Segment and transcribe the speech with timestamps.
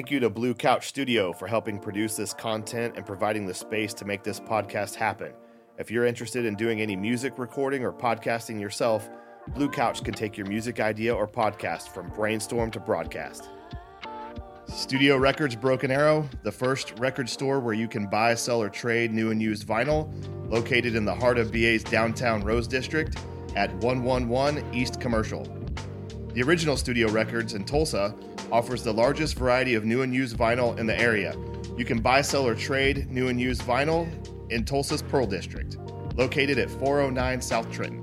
[0.00, 3.92] Thank you to Blue Couch Studio for helping produce this content and providing the space
[3.92, 5.34] to make this podcast happen.
[5.76, 9.10] If you're interested in doing any music recording or podcasting yourself,
[9.48, 13.50] Blue Couch can take your music idea or podcast from brainstorm to broadcast.
[14.68, 19.12] Studio Records Broken Arrow, the first record store where you can buy, sell, or trade
[19.12, 20.10] new and used vinyl,
[20.50, 23.18] located in the heart of BA's downtown Rose District
[23.54, 25.46] at 111 East Commercial.
[26.32, 28.14] The original Studio Records in Tulsa
[28.52, 31.36] offers the largest variety of new and used vinyl in the area.
[31.76, 34.08] You can buy, sell, or trade new and used vinyl
[34.50, 35.76] in Tulsa's Pearl District,
[36.16, 37.99] located at 409 South Trenton.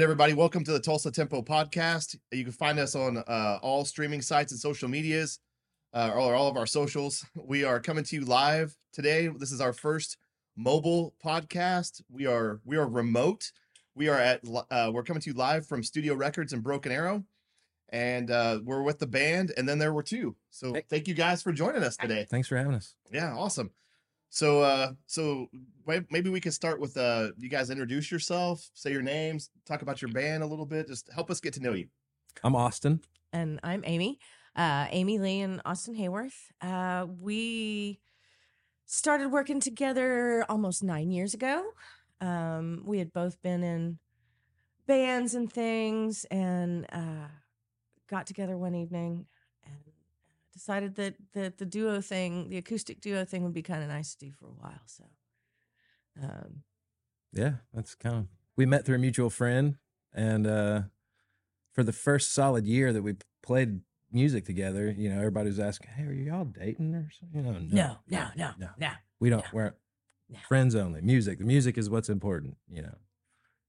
[0.00, 2.16] Right, everybody, welcome to the Tulsa Tempo podcast.
[2.32, 5.40] You can find us on uh, all streaming sites and social medias,
[5.92, 7.22] uh, or all of our socials.
[7.36, 9.28] We are coming to you live today.
[9.28, 10.16] This is our first
[10.56, 12.00] mobile podcast.
[12.10, 13.52] We are we are remote.
[13.94, 14.40] We are at
[14.70, 17.22] uh, we're coming to you live from Studio Records in Broken Arrow,
[17.90, 19.52] and uh, we're with the band.
[19.58, 20.34] And then there were two.
[20.48, 22.26] So thank you guys for joining us today.
[22.30, 22.94] Thanks for having us.
[23.12, 23.70] Yeah, awesome.
[24.30, 25.48] So uh so
[25.86, 30.00] maybe we can start with uh you guys introduce yourself, say your names, talk about
[30.00, 31.88] your band a little bit, just help us get to know you.
[32.44, 33.00] I'm Austin.
[33.32, 34.18] and I'm Amy,
[34.56, 36.50] uh, Amy Lee and Austin Hayworth.
[36.60, 37.98] Uh, we
[38.86, 41.64] started working together almost nine years ago.
[42.20, 43.98] Um, we had both been in
[44.86, 47.28] bands and things, and uh,
[48.08, 49.26] got together one evening and
[50.60, 54.14] decided that that the duo thing, the acoustic duo thing, would be kind of nice
[54.14, 54.82] to do for a while.
[54.86, 55.04] So,
[56.22, 56.62] um,
[57.32, 58.26] Yeah, that's kind of.
[58.56, 59.76] We met through a mutual friend,
[60.12, 60.82] and uh,
[61.72, 63.80] for the first solid year that we played
[64.12, 67.58] music together, you know, everybody was asking, "Hey, are y'all dating or something?" You know,
[67.58, 68.68] no, no, no, no.
[68.78, 68.90] no.
[69.18, 69.40] We don't.
[69.44, 69.48] No.
[69.52, 69.74] We're
[70.28, 70.38] No.
[70.46, 71.00] friends only.
[71.00, 71.38] Music.
[71.38, 72.56] The music is what's important.
[72.68, 72.96] You know.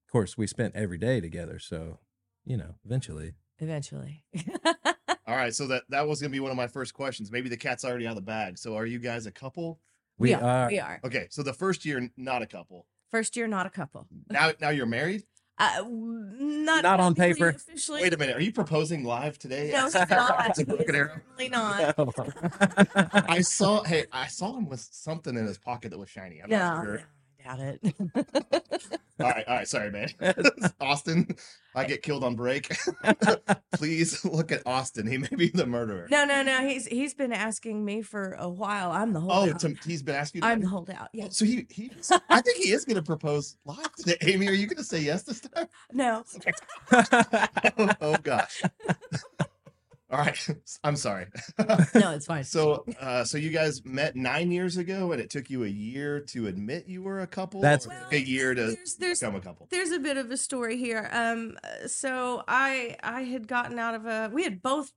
[0.05, 1.99] Of course, we spent every day together, so
[2.43, 3.35] you know, eventually.
[3.59, 4.25] Eventually.
[5.31, 7.31] All right, so that that was going to be one of my first questions.
[7.31, 8.57] Maybe the cat's already out of the bag.
[8.57, 9.79] So are you guys a couple?
[10.17, 10.43] We, are.
[10.43, 10.67] are.
[10.69, 10.99] We are.
[11.05, 12.85] Okay, so the first year not a couple.
[13.09, 14.07] First year, not a couple.
[14.29, 15.23] Now now you're married?
[15.57, 17.49] Uh, not Not on paper.
[17.49, 19.69] Officially, Wait a minute, are you proposing live today?
[19.71, 20.49] No, he's not.
[20.49, 20.85] It's a broken.
[20.95, 21.95] Certainly not.
[23.29, 26.41] I saw hey, I saw him with something in his pocket that was shiny.
[26.41, 27.03] I'm No, not sure.
[27.43, 27.79] Doubt it.
[29.19, 30.09] All right, all right, sorry, man.
[30.81, 31.35] Austin,
[31.75, 32.75] I get killed on break.
[33.73, 35.05] Please look at Austin.
[35.07, 36.07] He may be the murderer.
[36.09, 36.67] no, no, no.
[36.67, 38.91] He's he's been asking me for a while.
[38.91, 39.59] I'm the Oh, holdout.
[39.61, 40.43] to, he's been asking.
[40.43, 41.09] I'm the holdout.
[41.13, 41.27] Yeah.
[41.29, 41.91] So he, he
[42.29, 44.17] I think he is going to propose live today.
[44.21, 45.67] Amy, are you going to say yes this time?
[45.93, 46.23] No.
[46.91, 48.63] oh, oh, gosh.
[50.11, 50.47] All right,
[50.83, 51.27] I'm sorry.
[51.95, 52.43] No, it's fine.
[52.55, 56.19] so, uh, so you guys met nine years ago, and it took you a year
[56.29, 57.61] to admit you were a couple.
[57.61, 59.67] That's- or a year to there's there's become a couple.
[59.71, 61.09] there's a bit of a story here.
[61.11, 61.57] Um,
[61.87, 64.91] so I I had gotten out of a we had both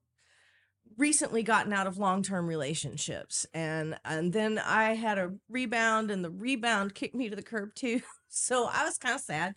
[0.96, 6.24] recently gotten out of long term relationships, and and then I had a rebound, and
[6.24, 8.00] the rebound kicked me to the curb too.
[8.36, 9.54] So I was kind of sad.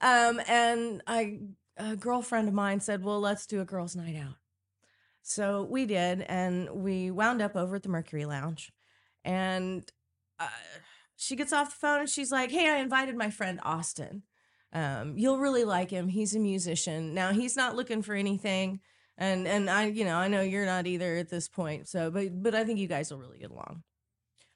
[0.00, 1.38] Um, and I
[1.76, 4.34] a girlfriend of mine said, "Well, let's do a girls' night out."
[5.28, 8.72] So we did, and we wound up over at the Mercury Lounge,
[9.24, 9.90] and.
[10.40, 10.48] Uh,
[11.20, 14.22] she gets off the phone and she's like, "Hey, I invited my friend Austin.
[14.72, 16.08] Um, you'll really like him.
[16.08, 17.12] He's a musician.
[17.12, 18.80] Now he's not looking for anything,
[19.16, 21.88] and and I, you know, I know you're not either at this point.
[21.88, 23.82] So, but but I think you guys will really get along."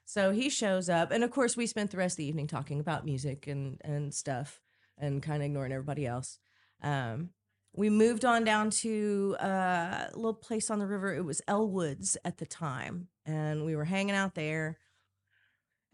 [0.05, 2.79] So he shows up, and of course, we spent the rest of the evening talking
[2.79, 4.61] about music and and stuff,
[4.97, 6.39] and kind of ignoring everybody else.
[6.81, 7.31] Um,
[7.73, 11.13] we moved on down to uh, a little place on the river.
[11.13, 14.77] It was Elwoods at the time, and we were hanging out there.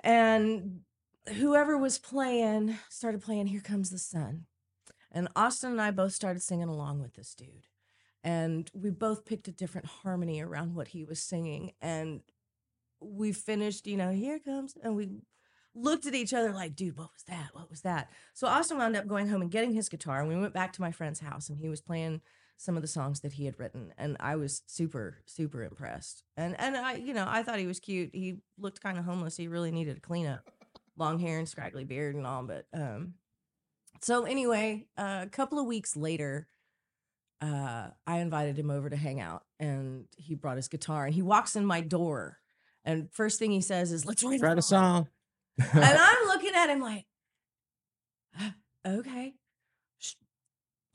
[0.03, 0.81] And
[1.37, 4.45] whoever was playing started playing here comes the sun.
[5.11, 7.67] And austin and i both started singing along with this dude.
[8.23, 11.71] And we both picked a different harmony around what he was singing.
[11.81, 12.21] And
[13.01, 15.09] we finished you know here comes and we
[15.75, 17.50] looked at each other like dude what was that?
[17.54, 18.10] What was that?
[18.33, 20.81] So austin wound up going home and getting his guitar and we went back to
[20.81, 22.21] my friend's house and he was playing
[22.57, 26.24] some of the songs that he had written and i was super super impressed.
[26.38, 28.12] And and i you know i thought he was cute.
[28.13, 29.38] He looked kind of homeless.
[29.38, 30.50] He really needed a cleanup
[30.98, 33.13] long hair and scraggly beard and all but um
[34.01, 36.45] so anyway uh, a couple of weeks later
[37.42, 41.21] uh i invited him over to hang out and he brought his guitar and he
[41.21, 42.38] walks in my door
[42.86, 45.07] and first thing he says is let's write, Write a song.
[45.59, 45.69] And
[46.00, 47.06] i'm looking at him like
[48.88, 49.33] okay,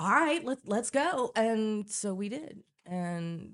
[0.01, 1.31] all right, let's let's go.
[1.37, 3.53] And so we did, and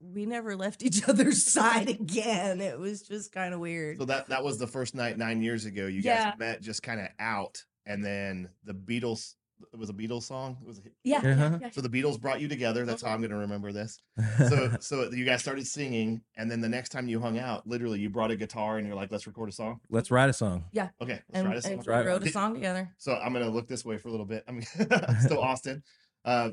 [0.00, 2.60] we never left each other's side again.
[2.60, 3.98] It was just kind of weird.
[3.98, 5.86] So that that was the first night nine years ago.
[5.86, 6.30] You Yeah.
[6.30, 9.34] guys met just kind of out, and then the Beatles.
[9.72, 10.56] It was a Beatles song.
[10.62, 11.26] It was a, yeah, Uh-huh.
[11.28, 11.70] yeah, yeah.
[11.70, 12.84] so the Beatles brought you together.
[12.84, 14.00] That's how I'm going to remember this.
[14.48, 18.00] So so you guys started singing, and then the next time you hung out, literally
[18.00, 20.64] you brought a guitar and you're like, "Let's record a song." Let's write a song.
[20.72, 20.88] Yeah.
[21.00, 21.72] Okay, let's and, write a song.
[21.72, 22.06] and we Right.
[22.06, 22.88] wrote a song together.
[22.98, 24.44] So I'm gonna look this way for a little bit.
[24.48, 24.62] I'm
[25.20, 25.82] still Austin.
[26.24, 26.50] Uh,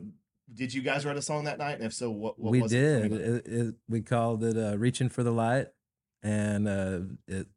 [0.54, 1.74] did you guys write a song that night?
[1.76, 3.10] And if so, what, what we was it?
[3.10, 3.12] did.
[3.12, 5.68] It, it, we called it uh, "Reaching for the Light,"
[6.24, 7.48] and uh, it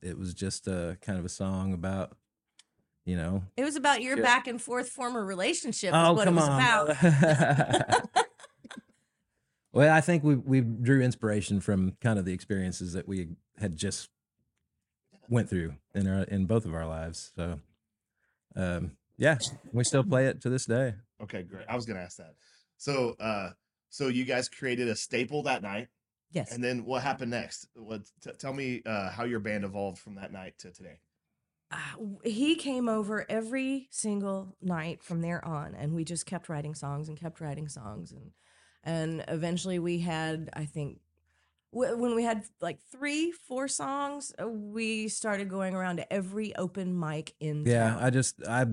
[0.00, 2.16] it was just a kind of a song about,
[3.08, 3.42] you know.
[3.56, 4.22] It was about your Yeah.
[4.22, 5.88] back and forth former relationship.
[5.88, 6.60] is Oh what come it was on!
[6.60, 8.08] about.
[9.72, 13.28] well, I think we we drew inspiration from kind of the experiences that we
[13.58, 14.10] had just
[15.30, 17.32] went through in our in both of our lives.
[17.34, 17.60] So,
[18.56, 19.38] um, yeah,
[19.72, 20.94] we still play it to this day.
[21.22, 21.64] Okay, great.
[21.66, 22.34] I was gonna ask that.
[22.76, 23.50] So, uh,
[23.88, 25.88] so you guys created a staple that night,
[26.30, 26.52] Yes.
[26.52, 27.68] and then what happened next?
[27.74, 28.02] What?
[28.22, 31.00] T- tell me uh, how your band evolved from that night to today.
[31.70, 31.76] Uh,
[32.24, 37.08] he came over every single night from there on and we just kept writing songs
[37.08, 38.30] and kept writing songs and
[38.84, 41.00] and eventually we had i think
[41.70, 46.98] when we had like three four songs uh, we started going around to every open
[46.98, 48.02] mic in Yeah, town.
[48.02, 48.66] I just I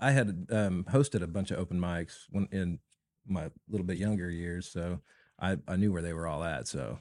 [0.00, 2.78] I had um, hosted a bunch of open mics when in
[3.26, 5.00] my little bit younger years, so
[5.38, 6.66] I I knew where they were all at.
[6.66, 7.00] So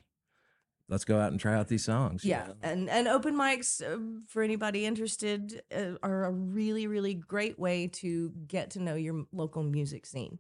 [0.90, 2.24] let's go out and try out these songs.
[2.24, 2.54] you yeah know?
[2.64, 7.88] and and open mics uh, for anybody interested uh, are a really really great way
[7.88, 10.40] to get to know your local music scene.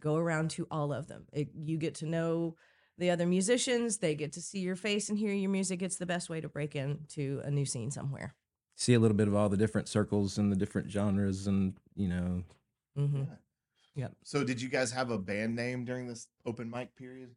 [0.00, 1.26] Go around to all of them.
[1.32, 2.56] It, you get to know
[2.98, 5.82] the other musicians they get to see your face and hear your music.
[5.82, 8.34] It's the best way to break into a new scene somewhere.
[8.76, 12.08] See a little bit of all the different circles and the different genres, and you
[12.08, 12.42] know,
[12.94, 13.22] hmm
[14.22, 17.34] So, did you guys have a band name during this open mic period?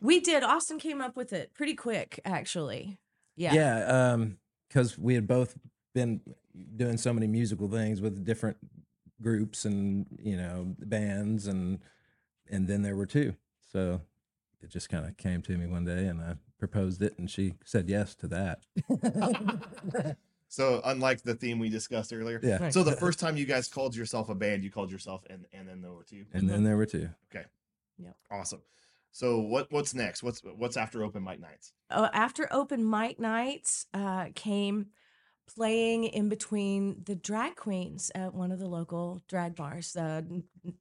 [0.00, 2.98] We did austin came up with it pretty quick actually
[3.36, 4.38] yeah yeah, um,
[4.68, 5.56] because we had both
[5.94, 6.20] been
[6.76, 8.56] doing so many musical things with different
[9.22, 11.78] groups and you know bands and
[12.50, 13.34] and then there were two
[13.72, 14.00] so
[14.62, 17.54] it just kind of came to me one day and i proposed it and she
[17.64, 18.60] said yes to that
[20.48, 22.38] So, unlike the theme we discussed earlier.
[22.40, 22.72] yeah Right.
[22.72, 25.68] So the first time you guys called yourself a band, you called yourself, and and
[25.68, 26.26] then there were two.
[26.32, 27.44] and then there were two okay
[27.98, 28.60] yeah Awesome.
[29.14, 30.24] So what what's next?
[30.24, 31.72] What's what's after open mic nights?
[31.88, 34.86] uh, after open mic nights uh, came
[35.46, 40.22] playing in between the drag queens at one of the local drag bars, uh,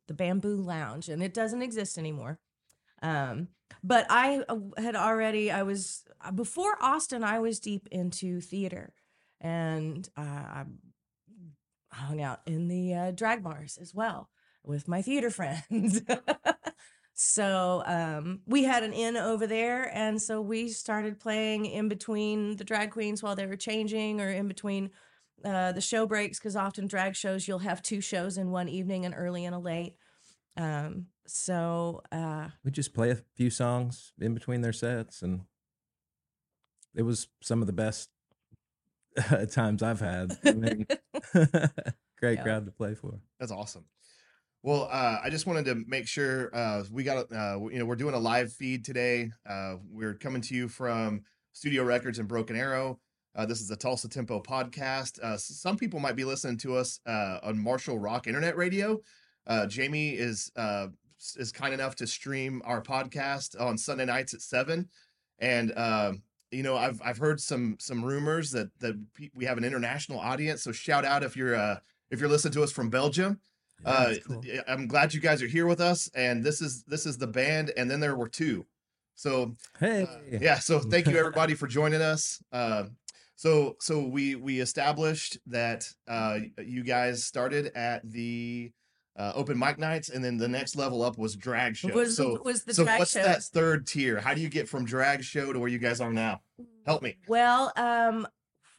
[0.07, 2.39] the Bamboo Lounge, and it doesn't exist anymore.
[3.03, 3.49] Um,
[3.83, 8.95] but I uh, had already, I was uh, before Austin, I was deep into theater,
[9.39, 10.63] and uh, I
[11.91, 14.31] hung out in the drag bars as well
[14.63, 16.01] with my theater friends.
[17.13, 22.57] so um, we had an inn over there, and so we started playing in between
[22.57, 24.89] the drag queens while they were changing, or in between
[25.45, 29.05] uh, the show breaks, because often drag shows you'll have two shows in one evening,
[29.05, 29.95] an early and a late.
[30.57, 35.41] Um, so uh, we just play a few songs in between their sets and
[36.93, 38.09] it was some of the best
[39.51, 40.85] times i've had I mean,
[42.19, 42.43] great Yeah.
[42.43, 43.85] crowd to play for That's awesome.
[44.65, 47.97] Well, uh, I just wanted to make sure uh, we got uh, you know we're
[47.97, 49.29] doing a live feed today.
[49.45, 52.97] Uh, we're coming to you from Studio Records in Broken Arrow.
[53.35, 55.19] Uh, this is the Tulsa Tempo podcast.
[55.19, 59.01] Uh, some people might be listening to us on Marshall Rock Internet Radio.
[59.67, 60.49] Jamie is
[61.35, 64.87] is kind enough to stream our podcast on Sunday nights at seven,
[65.39, 65.73] and
[66.51, 68.95] you know I've I've heard some some rumors that that
[69.35, 70.63] we have an international audience.
[70.63, 73.41] So shout out if you're if you're listening to us from Belgium.
[73.85, 74.41] Uh, cool.
[74.41, 77.27] th- I'm glad you guys are here with us, and this is this is the
[77.27, 78.65] band, and then there were two.
[79.15, 82.41] So hey uh, yeah, so thank you everybody for joining us.
[82.51, 82.85] Uh,
[83.35, 88.71] so so we we established that uh, you guys started at the
[89.15, 91.89] uh, open mic nights, and then the next level up was drag show.
[91.89, 93.25] was so was the so drag what's shows.
[93.25, 94.19] that third tier?
[94.19, 96.41] How do you get from drag show to where you guys are now?
[96.85, 97.17] Help me.
[97.27, 98.27] Well, um,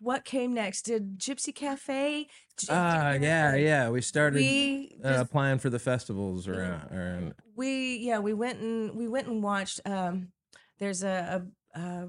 [0.01, 0.83] what came next?
[0.83, 2.29] Did Gypsy Cafe?
[2.57, 7.35] Gy- ah yeah yeah we started We uh, just- applying for the festivals around, around
[7.57, 9.81] we yeah we went and we went and watched.
[9.87, 10.29] Um,
[10.79, 12.09] there's a, a, a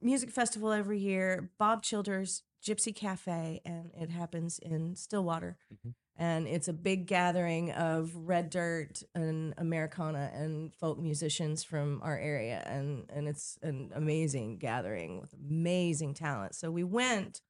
[0.00, 5.56] music festival every year, Bob Childers Gypsy Cafe, and it happens in Stillwater.
[5.72, 5.94] Mhm.
[6.16, 12.18] And it's a big gathering of red dirt and Americana and folk musicians from our
[12.18, 16.54] area, and and it's an amazing gathering with amazing talent.
[16.54, 17.40] So we went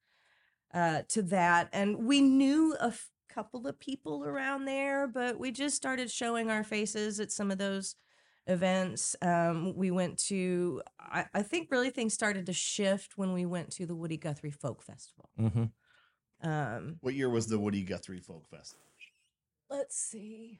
[0.73, 1.69] uh, to that.
[1.71, 6.49] And we knew a f- couple of people around there, but we just started showing
[6.49, 7.95] our faces at some of those
[8.47, 9.15] events.
[9.21, 13.71] Um, we went to, I, I think really things started to shift when we went
[13.73, 15.29] to the Woody Guthrie Folk Festival.
[15.37, 15.65] hmm
[16.43, 18.75] Um, What year was the Woody Guthrie Folk Fest?
[19.69, 20.59] let's see.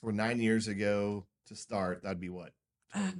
[0.00, 2.52] For nine years ago to start, that'd be what?
[2.94, 3.10] Uh,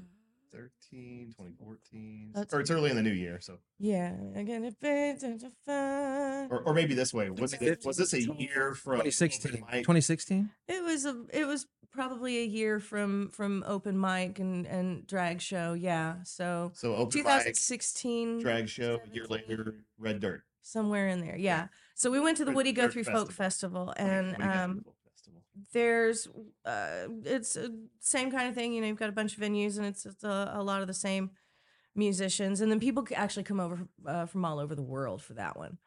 [0.53, 2.31] 13, 2014.
[2.35, 3.41] That's- or it's early in the new year.
[3.41, 6.49] So, yeah, again, it fades into fun.
[6.51, 7.29] or, or maybe this way.
[7.29, 9.51] Was, it, was this a year from 2016?
[9.53, 10.49] 2016?
[10.69, 15.43] It was a it was probably a year from from open mic and and drag
[15.43, 15.75] show.
[15.75, 20.43] Yeah, so So open mic, 2016 drag show, a year later, Red Dirt.
[20.67, 21.37] Somewhere in there.
[21.37, 21.69] Yeah.
[21.95, 25.43] So we went to the Woody Guthrie Folk Festival, and um, Festival.
[25.73, 26.29] there's
[26.65, 27.71] uh, it's a
[28.01, 28.73] same kind of thing.
[28.73, 30.89] You know, you've got a bunch of venues, and it's, it's a, a lot of
[30.89, 31.31] the same
[31.95, 35.57] musicians, and then people actually come over uh, from all over the world for that
[35.57, 35.79] one.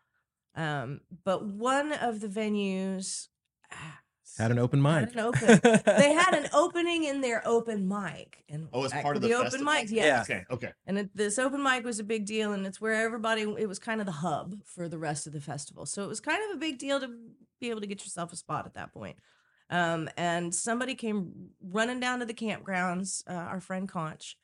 [0.55, 3.27] Um, but one of the venues
[3.71, 3.99] ah,
[4.37, 5.09] Had an open mic.
[5.09, 5.59] had an open.
[5.85, 9.33] they had an opening in their open mic, and Oh, it's part of the the
[9.33, 9.73] open festival?
[9.73, 9.89] mic.
[9.91, 10.05] Yeah.
[10.05, 10.21] Yeah.
[10.21, 10.71] Okay, okay.
[10.85, 13.41] And it, this open mic was a big deal, and it's where everybody.
[13.57, 16.19] It was kind of the hub for the rest of the festival, so it was
[16.21, 17.09] kind of a big deal to
[17.59, 19.17] be able to get yourself a spot at that point.
[19.69, 24.37] Um, and somebody came running down to the campgrounds, uh, our friend Conch,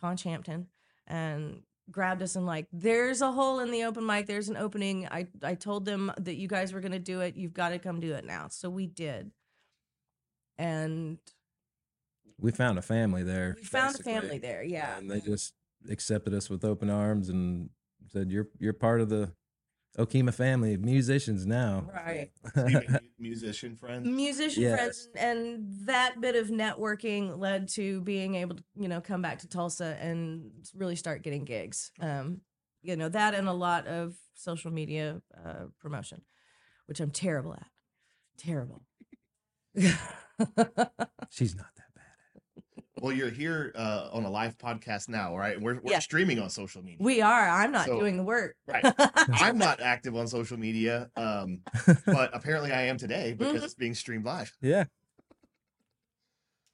[0.00, 0.68] Conch Hampton,
[1.06, 4.26] and grabbed us and like, there's a hole in the open mic.
[4.26, 5.06] There's an opening.
[5.10, 7.36] I I told them that you guys were gonna do it.
[7.36, 8.48] You've got to come do it now.
[8.48, 9.30] So we did.
[10.58, 11.18] And
[12.38, 13.54] We found a family there.
[13.58, 14.62] we found a family there.
[14.62, 14.98] Yeah.
[14.98, 15.54] And they just
[15.88, 17.70] accepted us with open arms and
[18.08, 19.32] said, "You're you're part of the
[19.98, 22.30] Okemah family musicians now." Right.
[22.54, 24.06] So you made mu- musician friends.
[24.08, 24.76] musician Yes.
[24.76, 29.38] friends and that bit of networking led to being able to you know come back
[29.40, 32.40] to tulsa and really start getting gigs um
[32.82, 36.20] you know that and a lot of social media uh, promotion
[36.86, 37.66] which i'm terrible at
[38.36, 38.82] terrible
[41.30, 41.73] She's not that bad.
[43.04, 45.60] Well, you're here uh, on a live podcast now, right?
[45.60, 45.98] We're, we're Yeah.
[45.98, 46.96] streaming on social media.
[47.00, 48.82] we are i'm not So- doing the work Right.
[49.44, 51.60] I'm not active on social media, um,
[52.06, 53.64] but apparently I am today because Mhm.
[53.64, 54.50] it's being streamed live.
[54.62, 54.84] Yeah.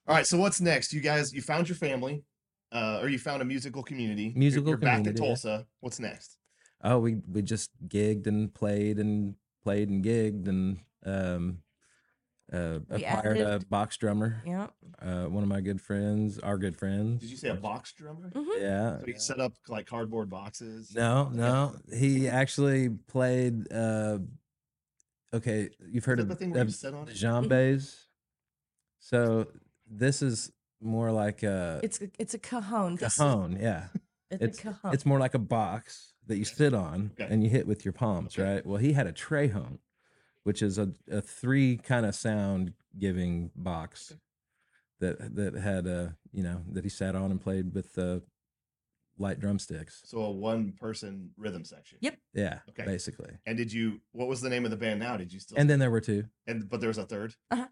[0.07, 0.25] All right.
[0.25, 0.93] So what's next?
[0.93, 2.23] You guys, you found your family,
[2.71, 4.27] uh, or you found a musical community.
[4.27, 5.27] You're- Musical you're, back in community, yeah.
[5.27, 5.67] Tulsa.
[5.81, 6.37] What's next?
[6.81, 11.57] Oh, we we just gigged and played and played and gigged and um
[12.51, 14.41] uh We acquired a box drummer.
[14.45, 14.67] yeah
[15.01, 17.21] Uh one of my good friends, our good friends.
[17.21, 18.29] Did you say a box drummer?
[18.29, 18.45] Mhm.
[18.59, 18.99] Yeah.
[18.99, 20.93] So you set up like cardboard boxes.
[20.93, 21.75] No, no.
[21.93, 24.19] He actually played uh
[25.33, 27.15] okay, you've heard that of, the thing where you of sit on it?
[27.15, 28.05] djembes.
[28.99, 29.47] So
[29.89, 33.87] this is more like a it's a, it's a cajon This is- cajon, yeah.
[34.29, 37.27] it's, It's a cajon it's more like a box that you sit on Okay.
[37.31, 38.47] and you hit with your palms, Okay.
[38.55, 38.65] right?
[38.65, 39.79] Well, he had a trehone,
[40.43, 44.13] which is a, a three kind of sound giving box
[44.99, 48.21] that that had a you know that he sat on and played with the
[49.17, 50.01] light drumsticks.
[50.05, 51.99] So a one person rhythm section.
[52.01, 52.17] Yep.
[52.33, 52.85] Yeah, Okay.
[52.85, 53.33] basically.
[53.45, 54.01] And did you?
[54.13, 54.99] What was the name of the band?
[54.99, 55.57] Now did you still?
[55.57, 56.25] And then there were two.
[56.47, 57.67] and but there's a uh-huh.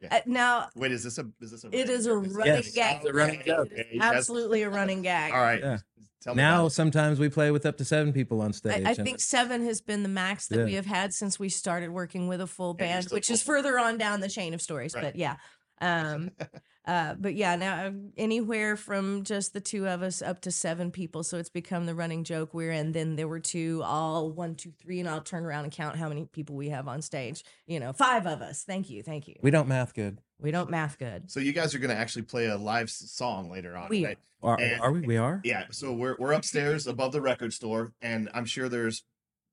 [0.00, 0.12] Third.
[0.12, 1.26] Uh, now Wait, is this a?
[1.40, 1.68] Is this a?
[1.72, 2.96] It is a running running Yes, gag.
[2.98, 3.68] it's a running joke.
[3.72, 5.32] It is Okay, absolutely a running gag.
[5.32, 5.60] All right.
[5.60, 5.78] Yeah.
[6.20, 8.84] Tell me Now about sometimes we play with up to seven people on stage.
[8.84, 11.48] I, I and think seven has been the max that we have had since we
[11.48, 13.54] started working with a full And you're band, still which is full.
[13.54, 14.94] further on down the chain of stories.
[14.94, 15.04] Right.
[15.04, 15.36] But yeah,
[15.80, 16.30] um,
[16.88, 20.90] uh, but yeah, now uh, anywhere from just the two of us up to seven
[20.90, 22.54] people, so it's become the running joke.
[22.54, 25.72] We're and then there were two, all one, two, three, and I'll turn around and
[25.72, 27.44] count how many people we have on stage.
[27.66, 28.64] You know, five of us.
[28.64, 29.34] Thank you, thank you.
[29.42, 30.18] we don't math good.
[30.40, 31.30] We don't math good.
[31.30, 34.18] So you guys are going to actually play a live song later on, We right?
[34.42, 35.00] Are, And- are we?
[35.02, 35.42] We are.
[35.44, 35.64] Yeah.
[35.70, 39.04] So we're we're upstairs above the record store, and I'm sure there's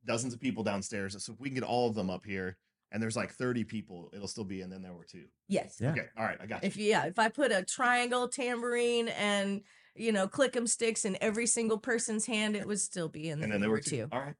[0.07, 1.21] dozens of people downstairs.
[1.21, 2.55] So if we can get all of them up here,
[2.95, 5.25] and there's like 30 people, it'll still be, and then there were two.
[5.49, 5.77] Yes.
[5.81, 5.91] Yeah.
[5.91, 6.05] Okay.
[6.17, 6.37] All right.
[6.41, 6.67] I got you.
[6.67, 9.61] If yeah, if I put a triangle tambourine and
[9.95, 13.43] you know click 'em sticks in every single person's hand, it would still be in
[13.43, 14.07] and then there were two.
[14.11, 14.35] All right.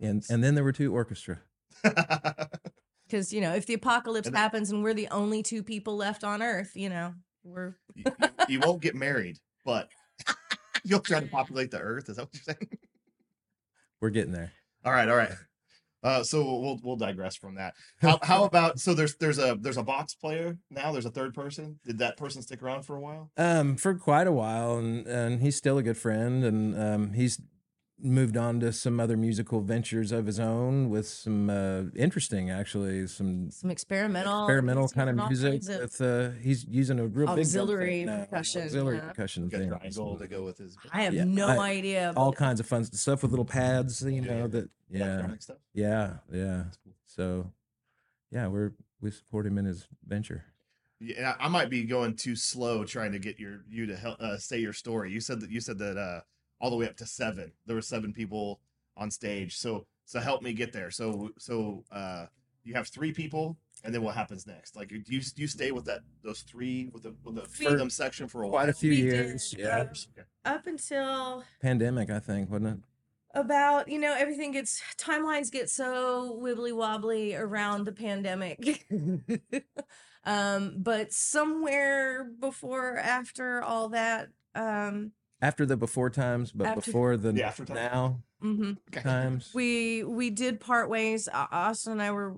[0.00, 1.40] And and then there were two orchestra.
[3.06, 5.94] Because you know, if the apocalypse And then- happens and we're the only two people
[5.96, 9.88] left on Earth, you know, we're you, you- you won't get married, but
[10.84, 12.08] you'll try to populate the earth.
[12.08, 12.78] Is that what you're saying?
[14.00, 14.52] We're getting there.
[14.84, 15.32] All right, all right.
[16.04, 17.74] Uh, so we'll we'll digress from that.
[18.00, 20.92] How how about so there's there's a there's a box player now.
[20.92, 21.80] There's a third person.
[21.84, 23.30] Did that person stick around for a while?
[23.38, 27.40] Um, for quite a while, and and he's still a good friend, and um, he's
[28.04, 33.06] moved on to some other musical ventures of his own with some uh, interesting, actually,
[33.06, 35.62] some Some experimental, experimental kind of music.
[35.68, 39.08] of- With uh, he's using a real Auxiliary big drum thing now, percussion, auxiliary yeah.
[39.08, 42.12] percussion thing, triangle to go with his I have Yeah, no I- idea.
[42.16, 44.02] all kinds of fun stuff with little pads.
[44.02, 44.46] You know Yeah.
[44.48, 45.56] that, yeah, stuff.
[45.72, 46.64] yeah, yeah.
[46.84, 46.92] Cool.
[47.06, 47.50] So,
[48.30, 50.44] yeah, we're we support him in his venture.
[51.00, 54.20] Yeah, I I might be going too slow trying to get your you to help
[54.20, 55.10] uh, say your story.
[55.10, 56.20] You said that you said that uh,
[56.64, 57.52] all the way up to seven.
[57.66, 58.58] There were seven people
[58.96, 59.54] on stage.
[59.58, 60.90] So so help me get there.
[60.90, 62.24] So so uh,
[62.62, 64.74] you have three people, and then what happens next?
[64.74, 67.90] Like, do you do you stay with that those three with the with the We-
[67.90, 68.68] section for a Quite while?
[68.70, 69.50] a few We years.
[69.50, 72.80] did, Yeah, um, up until pandemic, I think, wasn't it?
[73.36, 78.86] about you know everything gets timelines get so wibbly wobbly around the pandemic
[80.24, 85.10] um but somewhere before after all that um
[85.44, 87.76] After the before times, but After- before the Yeah, after times.
[87.78, 88.78] now mhm.
[88.88, 89.02] Okay.
[89.02, 89.50] times.
[89.54, 92.36] we we did part ways Au- austin and i were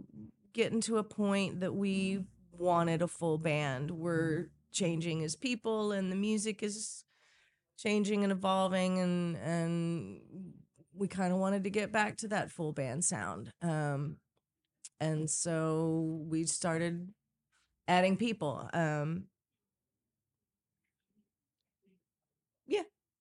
[0.52, 6.10] getting to a point that we wanted a full band we're changing as people and
[6.12, 7.04] the music is
[7.76, 10.20] changing and evolving and and
[10.94, 14.16] we kind of wanted to get back to that full band sound um
[15.00, 17.12] and so we started
[17.88, 19.24] adding people um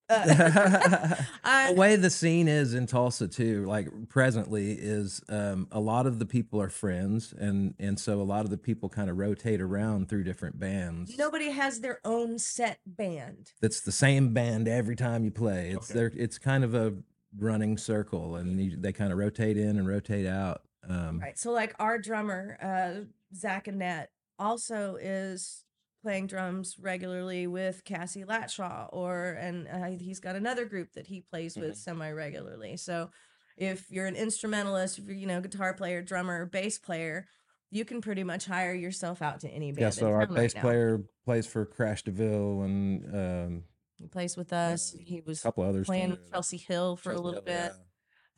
[0.26, 5.80] yeah uh, the way the scene is in Tulsa too, like presently, is um, a
[5.80, 9.10] lot of the people are friends, and and so a lot of the people kind
[9.10, 11.16] of rotate around through different bands.
[11.18, 15.70] nobody has their own set band that's the same band every time you play.
[15.70, 15.98] It's Okay.
[15.98, 16.12] there.
[16.14, 16.94] It's kind of a
[17.38, 20.62] running circle, and you, they kind of rotate in and rotate out.
[20.88, 21.36] Um, Right.
[21.38, 25.64] So like our drummer, uh, Zach Annette, also is
[26.06, 31.20] playing drums regularly with Cassie Latshaw, or and uh, he's got another group that he
[31.20, 32.76] plays with semi regularly.
[32.76, 33.10] So
[33.56, 37.26] if you're an instrumentalist, if you're you know guitar player, drummer, bass player,
[37.72, 39.80] you can pretty much hire yourself out to any band.
[39.80, 43.62] Yeah, so our right bass player plays for Crash DeVille and um,
[43.96, 44.94] he plays with us.
[44.96, 45.86] He was a couple others.
[45.88, 47.72] playing with Chelsea Hill for a little Hill, bit.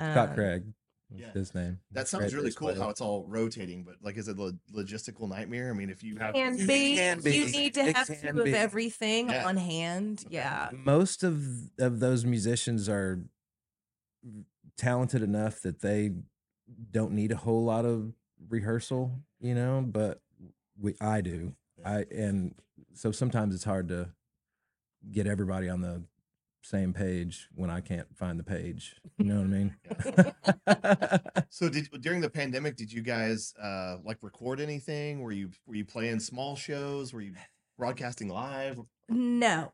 [0.01, 0.13] yeah.
[0.13, 0.63] Scott Um, Craig,
[1.11, 1.33] was Yeah.
[1.33, 1.81] his name.
[1.93, 2.81] That sounds Great really cool player.
[2.81, 5.71] how it's all rotating, but like, is it a logistical nightmare?
[5.71, 6.97] I mean, if you have Can be.
[6.97, 9.47] can You need to It have can two of everything Yeah.
[9.47, 10.25] on hand.
[10.31, 10.71] Yeah.
[10.73, 13.25] most of of those musicians are
[14.77, 16.13] talented enough that they
[16.91, 18.13] don't need a whole lot of
[18.49, 20.21] rehearsal, you know, but
[20.79, 21.55] we I do.
[21.85, 22.55] I and
[22.95, 24.11] so sometimes it's hard to
[25.11, 26.03] get everybody on the
[26.63, 28.97] same page when I can't find the page.
[29.17, 31.33] You know what I mean?
[31.51, 35.21] So did during the pandemic, did you guys uh like record anything?
[35.21, 37.13] Were you were you playing small shows?
[37.13, 37.33] Were you
[37.79, 38.81] broadcasting live?
[39.09, 39.73] No.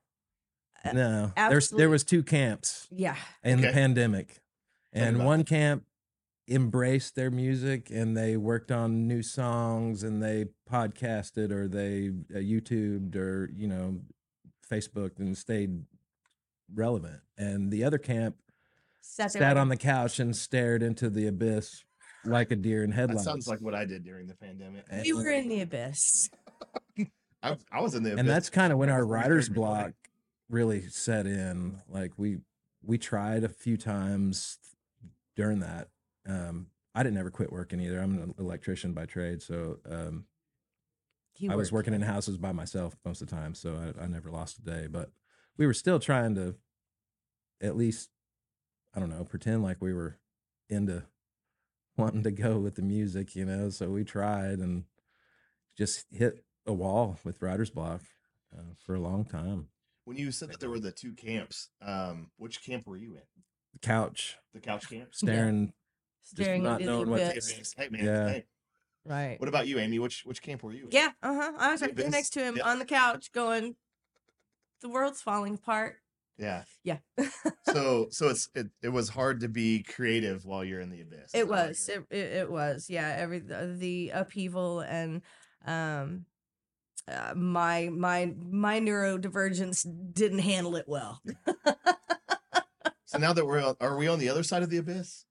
[0.92, 1.33] no.
[1.37, 1.83] There's absolutely.
[1.83, 2.87] there was two camps.
[2.90, 3.16] Yeah.
[3.42, 4.40] in the pandemic.
[4.92, 5.49] And one that.
[5.49, 5.85] camp
[6.49, 12.38] embraced their music and they worked on new songs and they podcasted or they uh,
[12.38, 14.01] YouTubed or, you know,
[14.70, 15.83] Facebook and stayed
[16.72, 17.20] relevant.
[17.37, 18.37] And the other camp
[19.00, 21.85] Sat, sat on the couch and stared into the abyss
[22.24, 23.24] like a deer in That headlights.
[23.24, 24.85] sounds like what I did during the pandemic.
[25.03, 26.31] we were in the abyss.
[27.42, 28.20] I, I was in the abyss.
[28.20, 29.92] and that's kind of when our before we started writer's block
[30.48, 32.38] really set in like we
[32.83, 34.59] we tried a few times
[35.37, 35.88] during that
[36.27, 40.24] um i didn't ever quit working either i'm an electrician by trade so um
[41.50, 44.31] i was working in houses by myself most of the time so I, I never
[44.31, 45.11] lost a day but
[45.56, 46.54] we were still trying to
[47.62, 48.10] at least
[48.94, 50.18] i don't know pretend like we were
[50.68, 51.02] into
[51.96, 54.84] wanting to go with the music you know so we tried and
[55.76, 58.00] just hit a wall with writer's block
[58.56, 59.68] uh, for a long time
[60.04, 63.22] When you said that there were the two camps, um, which camp were you in?
[63.72, 65.08] the couch The couch camp?
[65.14, 65.72] staring
[66.22, 67.74] staring not into knowing what to abyss.
[67.76, 68.28] Hey man, Yeah.
[68.28, 68.44] hey.
[69.06, 69.38] Right.
[69.38, 69.98] What about you, Amy?
[69.98, 70.90] Which which camp were you in?
[70.90, 71.10] Yeah.
[71.22, 71.52] Uh huh.
[71.58, 72.66] I was The right next to him Yeah.
[72.70, 73.76] on the couch, going,
[74.80, 75.96] "The world's falling apart."
[76.38, 76.64] Yeah.
[76.82, 76.98] Yeah.
[77.66, 81.30] So so it's it, it was hard to be creative while you're in the abyss.
[81.34, 81.88] It was.
[81.88, 82.90] It, it, it was.
[82.90, 83.14] Yeah.
[83.16, 85.22] Every the, the upheaval and
[85.66, 86.26] um
[87.06, 91.22] uh, my my my neurodivergence didn't handle it well.
[93.06, 95.24] So now that we're on, are we on the other side of the abyss?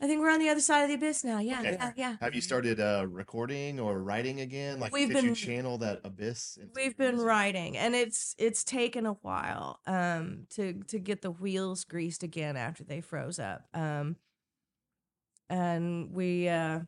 [0.00, 1.38] I think we're on the other side of the abyss now.
[1.38, 1.60] Yeah.
[1.60, 1.72] Okay.
[1.72, 1.92] Yeah.
[1.96, 2.16] Yeah.
[2.20, 4.80] Have you started uh recording or writing again?
[4.80, 6.58] Like We've did you channel that abyss?
[6.74, 7.26] We've been music?
[7.26, 12.56] writing and it's it's taken a while um to to get the wheels greased again
[12.56, 13.62] after they froze up.
[13.72, 14.16] Um
[15.48, 16.80] and we uh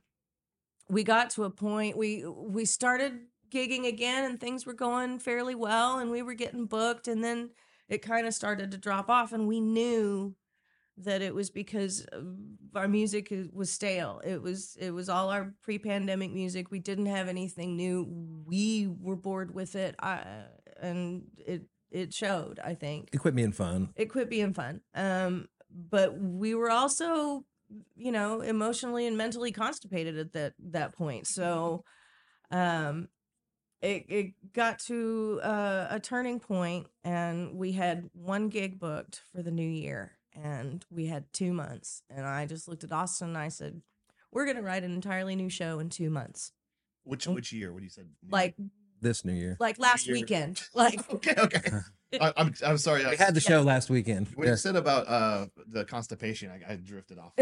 [0.89, 5.55] we got to a point we we started gigging again and things were going fairly
[5.55, 7.51] well and we were getting booked and then
[7.89, 10.35] it kind of started to drop off and we knew
[10.99, 12.21] that it was because uh,
[12.75, 14.21] our music was stale.
[14.25, 16.71] It was it was all our pre-pandemic music.
[16.71, 18.07] We didn't have anything new.
[18.47, 20.45] We were bored with it, I,
[20.81, 22.59] and it it showed.
[22.65, 23.91] I think It quit being fun.
[23.97, 24.81] it quit being fun.
[24.95, 27.45] Um, but we were also,
[27.95, 31.27] you know, emotionally and mentally constipated at that that point.
[31.27, 31.85] So,
[32.51, 33.09] um,
[33.83, 39.43] it it got to uh, a turning point, and we had one gig booked for
[39.43, 42.03] the new year, and we had two months.
[42.11, 43.83] And I just looked at Austin and I said,
[44.33, 46.53] "We're gonna write an entirely new show in two months,
[47.05, 47.73] Which which year?
[47.73, 48.09] What do you said?
[48.31, 48.55] like
[49.01, 49.57] This New Year.
[49.61, 50.17] like last year.
[50.17, 51.61] weekend, like." okay, okay.
[52.21, 53.05] I, I'm I'm sorry.
[53.05, 54.29] We I, had the show last weekend.
[54.37, 57.33] when you said about uh the constipation, I, I drifted off.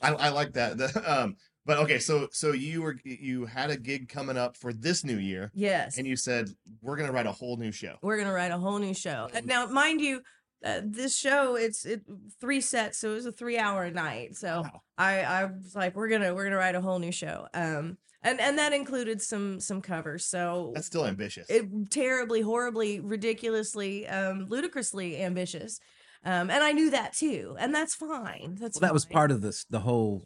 [0.00, 0.76] I, I like that.
[0.78, 1.36] The, um,
[1.68, 5.18] but okay, so so you were you had a gig coming up for this new
[5.18, 5.98] year, Yes.
[5.98, 6.48] and you said
[6.80, 7.96] we're gonna write a whole new show.
[8.02, 9.28] we're gonna write a whole new show.
[9.34, 10.22] And now, mind you,
[10.64, 12.00] uh, this show it's it
[12.40, 14.34] three sets, so it was a three hour night.
[14.34, 14.80] So Wow.
[14.96, 17.46] I I was like, we're gonna we're gonna write a whole new show.
[17.54, 20.24] Um, and and that included some some covers.
[20.24, 21.48] So That's still ambitious.
[21.50, 25.78] it terribly, horribly, ridiculously, um, ludicrously ambitious.
[26.24, 28.56] Um, and I knew that too, and that's fine.
[28.58, 30.22] That's well, that was part of this the whole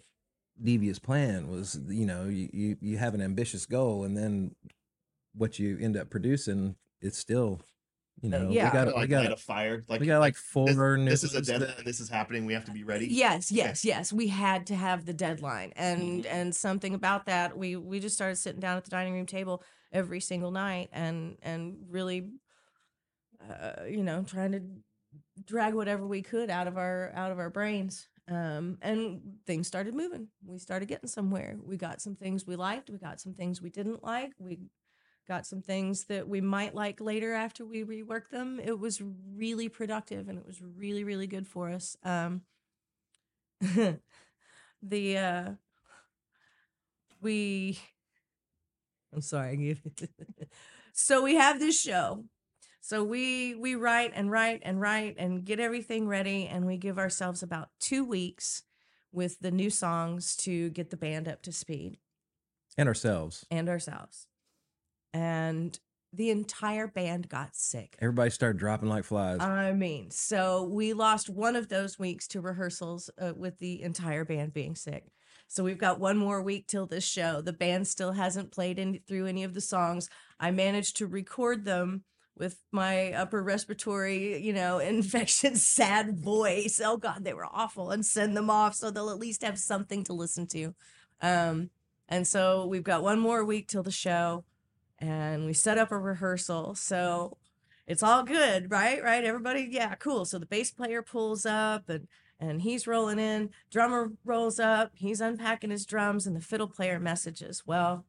[0.61, 4.55] devious plan was you know you, you you have an ambitious goal and then
[5.35, 7.61] what you end up producing it's still
[8.21, 8.67] you know yeah.
[8.67, 9.85] we got like we got light a fire.
[9.89, 11.85] Like we got like four this, this is a ones that- deadline.
[11.85, 12.45] This is happening.
[12.45, 13.07] We have to be ready.
[13.07, 14.13] Yes, yes, yes.
[14.13, 16.33] We had to have the deadline, and Mm-hmm.
[16.33, 17.57] and something about that.
[17.57, 21.37] We we just started sitting down at the dining room table every single night, and
[21.43, 22.29] and really,
[23.51, 24.61] uh, you know, trying to
[25.45, 28.09] drag whatever we could out of our out of our brains.
[28.33, 30.29] Um, and things started moving.
[30.47, 31.57] We started getting somewhere.
[31.63, 32.89] We got some things we liked.
[32.89, 34.33] We got some things we didn't like.
[34.39, 34.61] We
[35.29, 38.61] got some things that we might like later after we rework them.
[38.65, 39.03] It was
[39.37, 41.97] really productive and it was really, really good for us.
[42.05, 42.43] Um,
[44.83, 45.53] the uh
[47.21, 47.79] we
[49.13, 49.81] I'm sorry.
[50.93, 52.25] so we have this show.
[52.85, 56.99] So we we write and write and write and get everything ready and we give
[56.99, 58.65] ourselves about 2 weeks
[59.13, 61.99] with the new songs to get the band up to speed
[62.77, 64.27] and ourselves and ourselves.
[65.15, 65.79] And
[66.13, 67.97] the entire band got sick.
[68.01, 72.41] everybody started dropping like flies I mean, so we lost one of those weeks to
[72.41, 75.05] rehearsals uh, with the entire band being sick.
[75.47, 77.43] So we've got one more week till this show.
[77.43, 80.09] The band still hasn't played in, through any of the songs.
[80.41, 82.05] I managed to record them
[82.37, 86.81] with my upper respiratory, you know, infection, sad voice.
[86.85, 90.05] Oh God, they were awful, and send them off so they'll at least have something
[90.05, 90.75] to listen to.
[91.21, 91.71] Um,
[92.09, 94.45] and so we've got one more week till the show,
[94.99, 96.75] and we set up a rehearsal.
[96.75, 97.39] So
[97.87, 99.03] it's all good, right?
[99.03, 99.25] Right?
[99.25, 100.25] Everybody, yeah, cool.
[100.25, 102.09] So the bass player pulls up and
[102.43, 103.51] and he's rolling in.
[103.71, 104.91] Drummer rolls up.
[104.95, 107.63] He's unpacking his drums, and the fiddle player messages.
[107.65, 108.05] Well,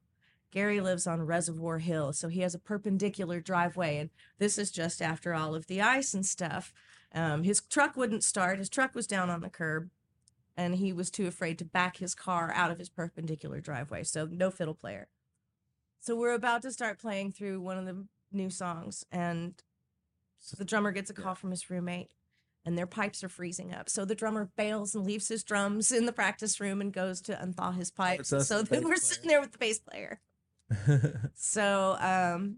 [0.54, 5.02] Gary lives on Reservoir Hill, so he has a perpendicular driveway, and this is just
[5.02, 6.72] after all of the ice and stuff.
[7.12, 8.60] Um, his truck wouldn't start.
[8.60, 9.90] His truck was down on the curb,
[10.56, 14.04] and he was too afraid to back his car out of his perpendicular driveway.
[14.04, 15.08] So no fiddle player.
[16.00, 19.56] So we're about to start playing through one of the new songs, and
[20.56, 22.12] the drummer gets a call from his roommate,
[22.64, 23.90] and their pipes are freezing up.
[23.90, 27.34] So the drummer bails and leaves his drums in the practice room and goes to
[27.34, 28.30] unthaw his pipes.
[28.30, 28.96] So then we're player.
[28.98, 30.20] sitting there with the bass player.
[31.36, 32.58] So um,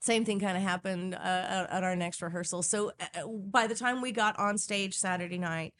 [0.00, 2.62] same thing kind of happened uh, at, at our next rehearsal.
[2.62, 5.74] So uh, by the time we got on stage Saturday night,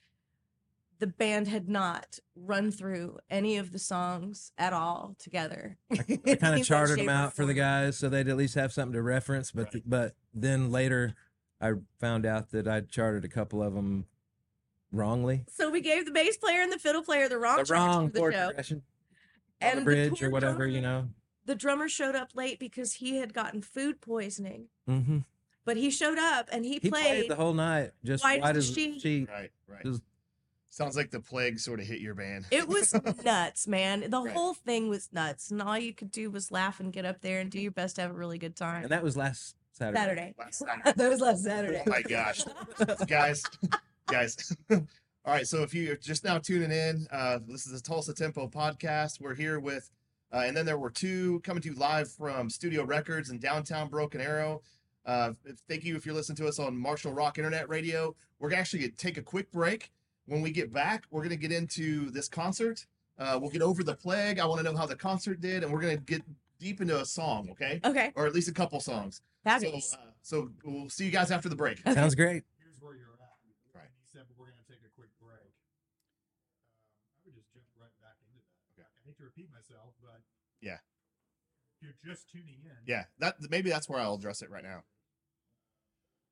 [0.99, 5.79] the band had not run through any of the songs at all together.
[5.91, 5.97] I
[6.41, 9.03] kind of charted them out for the guys so they'd at least have something to
[9.03, 9.51] reference.
[9.51, 9.83] But Right.
[9.87, 11.15] but then later,
[11.59, 14.05] I found out that I'd charted a couple of them
[14.93, 15.45] wrongly.
[15.49, 18.13] So we gave the bass player and the fiddle player the wrong The wrong for
[18.13, 18.47] the chord show.
[18.49, 18.83] progression,
[19.63, 21.09] And on the the bridge or poor whatever, you know.
[21.47, 24.67] The drummer showed up late because he had gotten food poisoning.
[24.89, 25.19] Mm-hmm.
[25.65, 27.03] But he showed up and he, He played.
[27.05, 29.01] played the whole night, just White white, as as a a sheet.
[29.01, 29.29] sheet.
[29.29, 29.85] Right, right.
[29.85, 30.03] Just-
[30.73, 32.47] Sounds like the plague sort of hit your band.
[32.53, 34.09] It was nuts, man.
[34.09, 34.33] The Right.
[34.33, 35.51] whole thing was nuts.
[35.51, 37.97] And all you could do was laugh and get up there and do your best
[37.97, 38.83] to have a really good time.
[38.85, 39.99] And that was last Saturday.
[39.99, 40.35] Saturday.
[40.39, 40.93] Last Saturday.
[40.95, 41.83] that was last Saturday.
[41.85, 42.45] Oh my gosh,
[43.09, 43.43] guys,
[44.07, 44.57] guys.
[44.71, 48.47] All right, so if you're just now tuning in, uh, this is the Tulsa Tempo
[48.47, 49.21] podcast.
[49.21, 49.91] We're here with,
[50.33, 53.89] uh, and then there were two coming to you live from Studio Records in downtown
[53.89, 54.63] Broken Arrow.
[55.05, 55.33] Uh,
[55.69, 58.15] thank you if you're listening to us on Marshall Rock Internet Radio.
[58.39, 59.91] We're actually going to take a quick break.
[60.27, 62.87] When we get back, we're going to get into this concert.
[63.19, 64.39] Uh, we'll get over the plague.
[64.39, 66.23] I want to know how the concert did, and we're going to get
[66.59, 67.81] deep into a song, okay?
[67.85, 68.13] Okay.
[68.15, 69.17] Or at least a couple songs.
[69.17, 69.95] So, Fabulous.
[69.95, 71.81] uh, so we'll see you guys after the break.
[71.93, 72.45] Sounds great.
[72.61, 73.11] Here's where you're
[79.21, 80.21] to repeat myself, but
[80.61, 80.79] Yeah.
[81.81, 82.77] you're just tuning in.
[82.87, 84.85] Yeah, that maybe that's where I'll address it right now.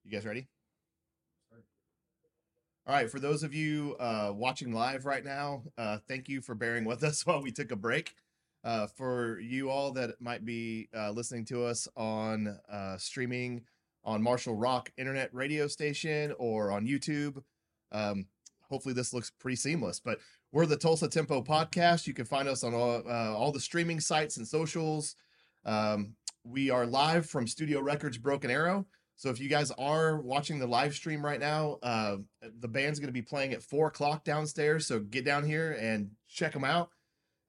[0.04, 0.48] You guys ready?
[2.86, 6.54] All right, for those of you uh, watching live right now, uh, thank you for
[6.54, 8.14] bearing with us while we took a break.
[8.64, 13.64] Uh, for you all that might be uh, listening to us on uh, streaming
[14.04, 17.42] on Marshall Rock Internet Radio Station or on YouTube,
[17.92, 18.26] um,
[18.68, 20.00] hopefully this looks pretty seamless.
[20.00, 20.18] But
[20.52, 22.06] we're the Tulsa Tempo Podcast.
[22.06, 25.14] You can find us on all, uh, all the streaming sites and socials.
[25.64, 28.86] Um, we are live from Studio Records Broken Arrow.
[29.16, 32.18] So if you guys are watching the live stream right now, uh,
[32.60, 34.86] the band's going to be playing at four o'clock downstairs.
[34.86, 36.90] So get down here and check them out.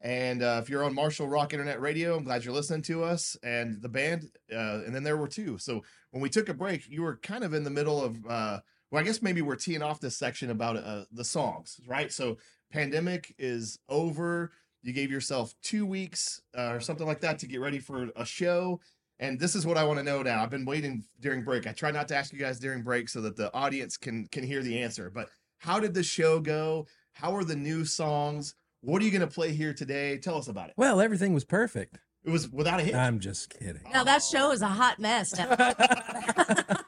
[0.02, 3.38] And uh, if you're on Marshall Rock Internet Radio, I'm glad you're listening to us
[3.44, 4.32] and the band.
[4.52, 5.58] Uh, and then there were two.
[5.58, 8.60] So when we took a break, you were kind of in the middle of, uh,
[8.92, 12.12] well, I guess maybe we're teeing off this section about uh, the songs, right?
[12.12, 12.38] So
[12.72, 14.52] pandemic is over.
[14.82, 18.26] You gave yourself two weeks uh, or something like that to get ready for a
[18.26, 18.80] show.
[19.20, 20.42] And this is what I want to know now.
[20.42, 21.68] I've been waiting during break.
[21.68, 24.44] I try not to ask you guys during break so that the audience can can
[24.44, 25.10] hear the answer.
[25.10, 26.88] But how did the show go?
[27.12, 28.56] How are the new songs?
[28.82, 30.18] What are you going to play here today?
[30.18, 30.76] Tell us about it.
[30.78, 32.00] Well, everything was perfect.
[32.24, 32.96] It was without a hitch.
[32.96, 33.82] I'm just kidding.
[33.94, 35.34] No, that show is a hot mess.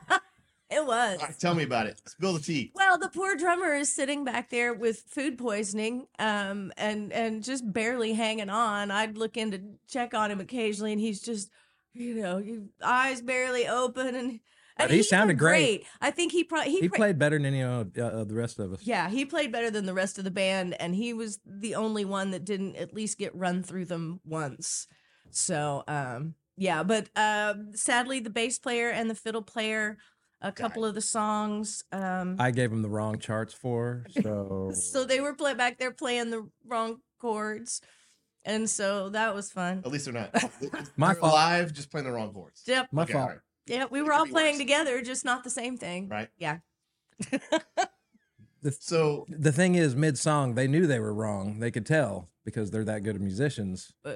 [0.92, 1.20] it was.
[1.22, 2.02] All right, tell me about it.
[2.08, 2.72] Spill the tea.
[2.76, 7.72] Well, the poor drummer is sitting back there with food poisoning, um, and and just
[7.72, 8.92] barely hanging on.
[8.92, 11.50] I'd look in to check on him occasionally, and he's just,
[11.94, 14.40] you know, he- eyes barely open, and,
[14.78, 15.82] But and he sounded great.
[15.82, 15.88] great.
[16.02, 18.36] I think he probably he, He pra- played better than any of uh, uh, the
[18.36, 18.80] rest of us.
[18.84, 22.06] Yeah, he played better than the rest of the band, and he was the only
[22.06, 24.88] one that didn't at least get run through them once.
[25.30, 29.98] So, um, yeah, but um, sadly, the bass player and the fiddle player,
[30.42, 35.04] a couple of the songs, um, I gave them the wrong charts for, so so
[35.06, 37.82] they were play back there playing the wrong chords,
[38.46, 39.82] and so that was fun.
[39.86, 40.34] At least they're not.
[40.98, 41.34] My they're fault.
[41.34, 42.64] live, just playing the wrong chords.
[42.66, 43.24] Yep, my Okay, fault.
[43.24, 44.60] all right, yeah, we It were all playing worse.
[44.60, 46.10] together, just not the same thing.
[46.10, 46.30] right.
[46.38, 46.58] Yeah.
[48.64, 51.58] The, So the thing is, mid song, they knew they were wrong.
[51.60, 54.12] They could tell because they're that good of musicians, Uh,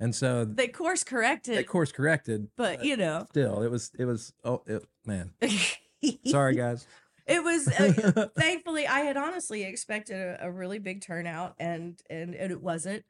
[0.00, 2.48] and so they course corrected, they course corrected.
[2.56, 5.32] but you know, Still, it was it was oh it, man.
[6.26, 6.86] Sorry guys.
[7.26, 12.34] It was uh, thankfully I had honestly expected a, a really big turnout and, and
[12.34, 13.04] and it wasn't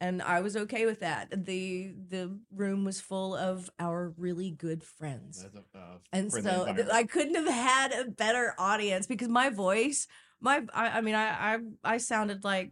[0.00, 1.44] and I was okay with that.
[1.44, 5.44] The the room was full of our really good friends.
[5.44, 5.80] a, uh,
[6.12, 10.06] And so th- I couldn't have had a better audience because my voice,
[10.40, 12.70] my I, I mean I, I I sounded like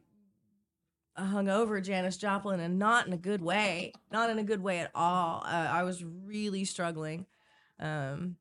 [1.16, 4.81] a hungover Janis Joplin and not in a good way, not in a good way
[4.81, 5.42] at all.
[5.44, 7.26] Uh, I was really struggling.
[7.79, 8.37] Um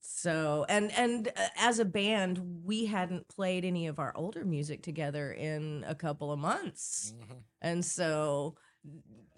[0.00, 4.82] so and and uh, as a band we hadn't played any of our older music
[4.82, 7.12] together in a couple of months.
[7.60, 8.56] And so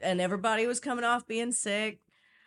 [0.00, 2.00] and everybody was coming off being sick.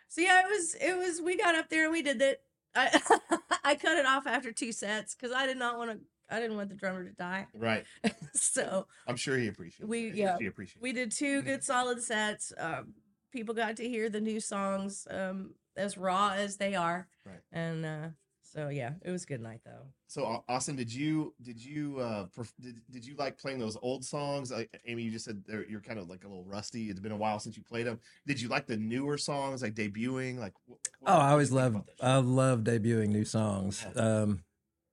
[0.08, 2.42] So yeah, it was it was we got up there and we did it.
[2.74, 3.00] I
[3.64, 5.98] I cut it off after two sets because I did not want to
[6.32, 7.46] I didn't want the drummer to die.
[7.54, 7.84] right.
[8.34, 9.88] so I'm sure he appreciates.
[9.88, 10.14] We- it.
[10.14, 10.82] yeah, He appreciates.
[10.82, 12.52] we did two good solid sets.
[12.58, 12.94] Um,
[13.32, 17.08] people got to hear the new songs um, as raw as they are.
[17.24, 17.40] Right.
[17.52, 18.08] And uh,
[18.42, 19.86] so yeah, it was a good night though.
[20.08, 24.04] So Austin, did you did you uh perf- did, did you like playing those old
[24.04, 24.50] songs?
[24.52, 26.90] Like Amy, you just said they're- you're kind of like a little rusty.
[26.90, 27.98] It's been a while since you played them.
[28.26, 30.38] Did you like the newer songs, like debuting?
[30.38, 33.86] Like wh- what- Oh, I always love I love debuting new songs.
[33.96, 34.02] Yeah.
[34.02, 34.42] Um,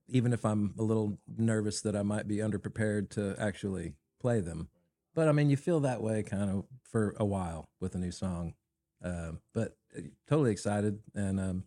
[0.09, 4.69] even if I'm a little nervous that I might be underprepared to actually play them.
[5.15, 8.11] But I mean, you feel that way kind of for a while with a new
[8.11, 8.53] song.
[9.03, 11.63] Um, but uh, totally excited, and um,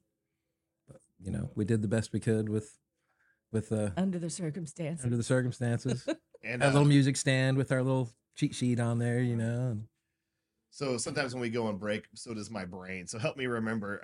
[1.18, 2.78] you know, we did the best we could with
[3.52, 5.04] with uh, Under the circumstances.
[5.04, 6.06] under the circumstances.
[6.44, 9.70] and a uh, little music stand with our little cheat sheet on there, you know.
[9.70, 9.84] And
[10.70, 13.06] so sometimes when we go on break, so does my brain.
[13.06, 14.00] So help me remember.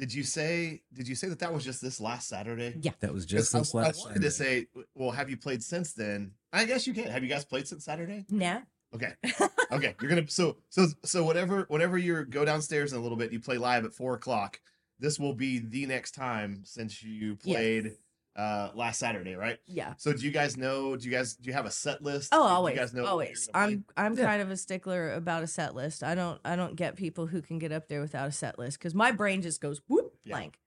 [0.00, 2.74] Did you say did you say that that was just this last Saturday?
[2.80, 2.92] Yeah.
[3.00, 4.06] that was just I, this I last.
[4.06, 6.32] wanted to say, well, have you played since then?
[6.54, 7.04] I guess you can.
[7.04, 8.24] Have you guys played since Saturday?
[8.30, 8.60] Nah.
[8.94, 9.12] Okay.
[9.72, 13.32] okay you're gonna so so so whatever whatever you go downstairs in a little bit
[13.32, 14.58] you play live at four o'clock
[14.98, 17.92] this will be the next time since you played
[18.36, 19.94] uh last saturday right Yeah.
[19.98, 22.38] so do you guys know do you guys do you have a set list Oh,
[22.44, 23.48] Do you always, guys know always.
[23.52, 23.74] gonna play?
[23.96, 24.24] I'm I'm Yeah.
[24.24, 26.04] kind of a stickler about a set list.
[26.04, 28.78] I don't I don't get people who can get up there without a set list
[28.78, 30.34] because my brain just goes whoop Yeah.
[30.36, 30.58] blank.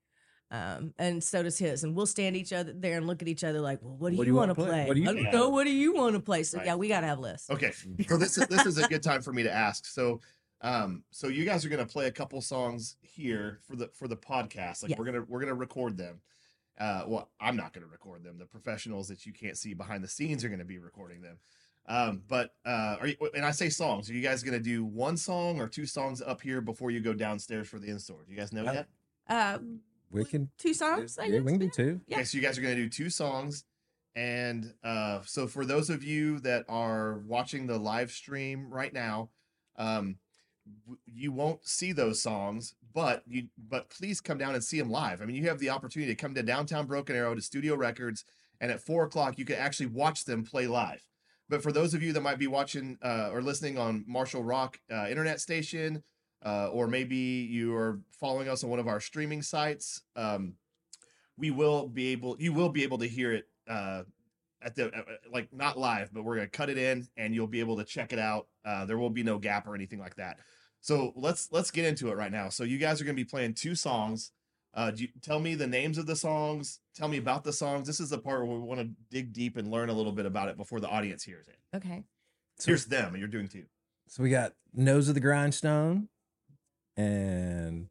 [0.51, 3.43] Um, and so does his, and we'll stand each other there and look at each
[3.43, 4.65] other like, "Well, what do What you, you want to play?
[4.67, 4.85] play?
[4.87, 5.43] What do you I don't wanna know.
[5.45, 6.65] play?" What do you want to play?" So Right.
[6.67, 7.49] yeah, we gotta have lists.
[7.49, 7.71] okay
[8.07, 10.19] so this is this is a good time for me to ask so
[10.61, 14.15] um so you guys are gonna play a couple songs here for the for the
[14.15, 14.95] podcast like Yeah.
[14.99, 16.21] we're gonna we're gonna record them
[16.79, 20.07] uh well i'm not gonna record them the professionals that you can't see behind the
[20.07, 21.37] scenes are gonna be recording them
[21.85, 24.09] Um, but uh, are you, and I say songs.
[24.09, 27.13] Are you guys gonna do one song or two songs up here before you go
[27.13, 28.23] downstairs for the in store?
[28.25, 28.87] Do you guys know Uh, yet?
[29.27, 29.57] Uh,
[30.09, 31.17] We can two songs.
[31.19, 31.75] I yeah, we can do guess?
[31.75, 32.01] two.
[32.07, 32.15] Yeah.
[32.17, 33.65] Okay, so you guys are going to do two songs.
[34.15, 39.29] And uh, so for those of you that are watching the live stream right now,
[39.75, 40.15] um,
[41.05, 45.21] you won't see those songs, but you but please come down and see them live.
[45.21, 48.23] I mean, you have the opportunity to come to downtown Broken Arrow to Studio Records,
[48.61, 51.03] and at four o'clock you can actually watch them play live.
[51.49, 54.79] But for those of you that might be watching uh, or listening on Marshall Rock
[54.91, 56.03] uh, internet station,
[56.45, 60.53] uh, or maybe you are following us on one of our streaming sites, um,
[61.37, 64.03] we will be able you will be able to hear it uh
[64.61, 67.47] at the uh, uh, like not live but we're gonna cut it in and you'll
[67.47, 68.47] be able to check it out
[68.87, 70.37] there will be no gap or anything like that
[70.83, 73.53] so let's let's get into it right now so you guys are gonna be playing
[73.53, 74.31] two songs
[74.75, 77.87] uh do you, tell me the names of the songs tell me about the songs
[77.87, 80.25] this is the part where we want to dig deep and learn a little bit
[80.25, 82.03] about it before the audience hears it Okay.
[82.59, 83.63] So, here's them and you're doing two
[84.07, 86.09] so we got Nose of the Grindstone
[86.97, 87.87] and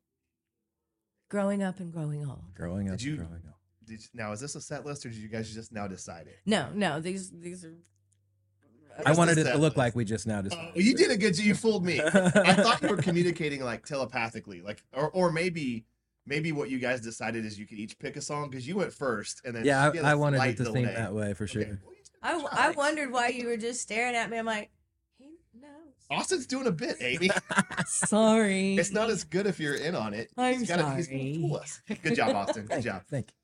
[1.30, 2.54] Growing up and growing old.
[2.54, 3.58] Growing Up Did you- and Growing Up.
[3.84, 6.26] did you, now is this a set list or did you guys just now decide
[6.26, 7.00] it No, no.
[7.00, 7.74] These these are.
[9.06, 10.76] I wanted it to look like we just now Oh, decided.
[10.84, 14.82] you did a good you fooled me I thought you were communicating like telepathically, like
[14.92, 15.84] or or maybe
[16.26, 18.92] maybe what you guys decided is you could each pick a song because you went
[18.92, 20.84] first and then yeah, I, had I, a I wanted it to delay.
[20.84, 21.62] think that way for sure.
[21.62, 21.72] Okay.
[22.22, 24.38] Well, I, I wondered why you were just staring at me.
[24.38, 24.70] I'm like,
[25.18, 25.70] he knows.
[26.08, 27.30] Austin's doing a bit, Amy.
[27.86, 28.76] Sorry.
[28.76, 30.30] it's not as good if you're in on it.
[30.36, 31.62] I'm He's gotta- he's gonna fool sorry.
[31.62, 31.80] us.
[32.02, 32.66] Good job, Austin.
[32.66, 33.02] Good job.
[33.10, 33.34] thank you.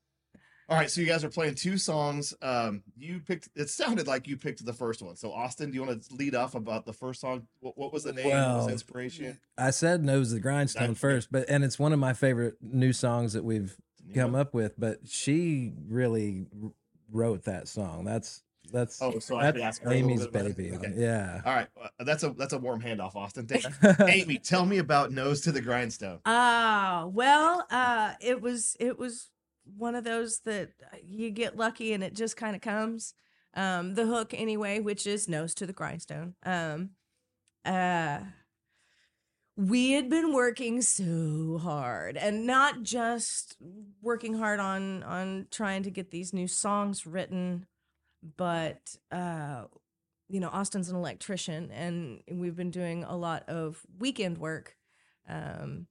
[0.69, 2.33] All right, so you guys are playing two songs.
[2.43, 3.49] Um, you picked.
[3.55, 5.15] It sounded like you picked the first one.
[5.15, 7.47] So Austin, do you want to lead off about the first song?
[7.59, 8.27] What, what was the name?
[8.29, 9.39] what was inspiration?
[9.57, 12.55] I said Nose of the Grindstone That's- first, but and it's one of my favorite
[12.61, 13.75] new songs that we've
[14.13, 14.79] come up with.
[14.79, 16.45] But she really
[17.11, 18.03] wrote that song.
[18.05, 20.75] That's that's Oh, so I that's ask her a little Amy's bit about baby.
[20.75, 20.93] Okay.
[20.95, 21.41] Yeah.
[21.43, 23.47] All right, uh, that's a that's a warm handoff, Austin.
[24.07, 26.19] Amy, tell me about Nose to the Grindstone.
[26.27, 29.31] Ah, well, uh, it was it was
[29.77, 30.69] one of those that
[31.03, 33.13] you get lucky and it just kind of comes.
[33.55, 36.35] Um, the hook anyway, which is nose to the grindstone.
[36.43, 36.91] Um,
[37.65, 38.19] uh,
[39.59, 43.57] we had been working so hard, and not just
[44.01, 47.65] working hard on on trying to get these new songs written,
[48.37, 49.65] but uh,
[50.29, 54.77] you know, Austin's an electrician, and we've been doing a lot of weekend work.
[55.27, 55.87] Um,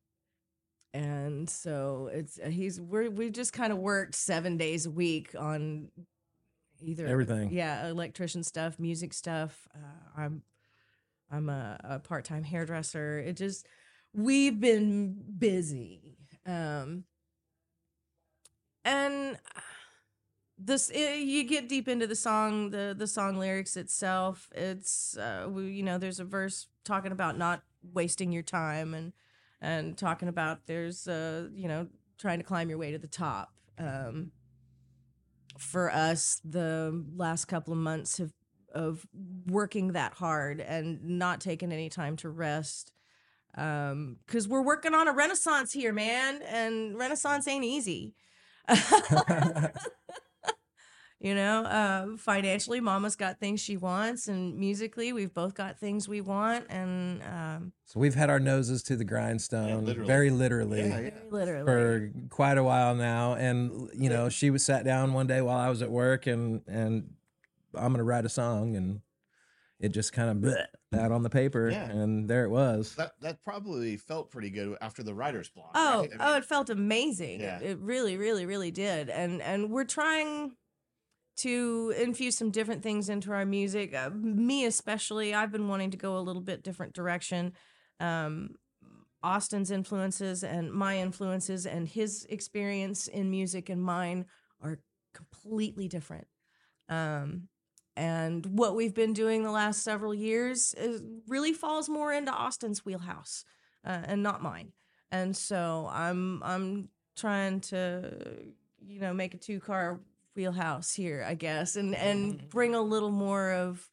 [0.94, 5.35] and so it's uh, he's we're we just kind of worked seven days a week
[5.38, 5.88] on
[6.81, 7.51] either Everything.
[7.53, 9.66] yeah electrician stuff music stuff.
[9.74, 10.42] Uh, i'm
[11.31, 13.18] i'm a, a part-time hairdresser.
[13.18, 13.66] It just
[14.14, 17.05] we've been busy um
[18.85, 19.38] and
[20.57, 24.48] this i you get deep into the song the the song lyrics itself.
[24.55, 29.12] It's uh we, you know there's a verse talking about not wasting your time and
[29.61, 31.87] and talking about there's uh you know
[32.18, 33.53] trying to climb your way to the top.
[33.79, 34.33] Um
[35.59, 38.33] for us the last couple of months have
[38.75, 39.07] of
[39.47, 42.92] working that hard and not taking any time to rest.
[43.57, 48.14] Um because we're working on a renaissance here man and renaissance ain't easy
[51.20, 56.08] you know uh financially mama's got things she wants and musically we've both got things
[56.08, 60.06] we want and um So we've had our noses to the grindstone, literally.
[60.06, 61.10] very literally, Yeah, yeah.
[61.31, 63.35] literally for quite a while now.
[63.35, 66.62] And you know, she was sat down one day while I was at work, and
[66.69, 67.14] and
[67.75, 69.00] I'm gonna write a song, and
[69.81, 70.54] it just kind of
[71.00, 71.85] out on the paper, Yeah.
[71.90, 72.94] and there it was.
[72.96, 75.71] That that probably felt pretty good after the writer's block.
[75.75, 76.10] Oh, right?
[76.21, 77.40] I oh, it felt amazing.
[77.40, 77.58] Yeah.
[77.60, 79.08] It, it really, really, really did.
[79.08, 80.52] And and we're trying
[81.38, 83.94] to infuse some different things into our music.
[83.94, 87.52] Uh, me especially, I've been wanting to go a little bit different direction.
[88.00, 88.56] Um,
[89.22, 94.26] Austin's influences and my influences and his experience in music and mine
[94.62, 94.78] are
[95.14, 96.26] completely different.
[96.88, 97.48] Um,
[97.96, 102.84] and what we've been doing the last several years is, really falls more into Austin's
[102.84, 103.44] wheelhouse
[103.84, 104.72] uh, and not mine.
[105.10, 108.12] And so I'm I'm trying to
[108.86, 110.00] you know make a two car
[110.38, 113.86] wheelhouse here, I guess, and and bring a little more of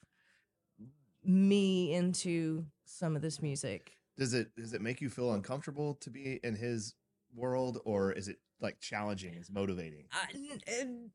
[1.23, 3.97] me into some of this music.
[4.17, 6.93] does it does it make you feel uncomfortable to be in his
[7.33, 9.33] world, or is it like challenging?
[9.33, 10.05] Is motivating?
[10.11, 11.11] I- n- n-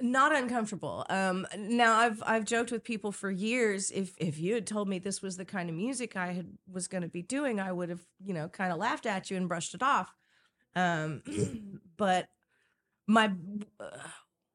[0.00, 1.04] not uncomfortable.
[1.10, 3.90] Um, now I've I've joked with people for years.
[3.90, 6.88] If if you had told me this was the kind of music I had was
[6.88, 9.48] going to be doing, I would have you know kind of laughed at you and
[9.48, 10.10] brushed it off.
[10.74, 11.22] Um,
[11.98, 12.28] but
[13.06, 13.32] my
[13.80, 13.84] uh,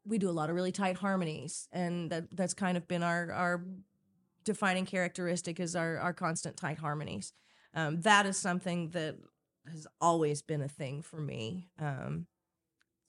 [0.06, 3.32] we do a lot of really tight harmonies, and that that's kind of been our
[3.32, 3.64] our
[4.44, 7.34] defining characteristic is our our constant tight harmonies.
[7.74, 9.16] Um, that is something that
[9.68, 11.70] has always been a thing for me.
[11.80, 12.26] Um,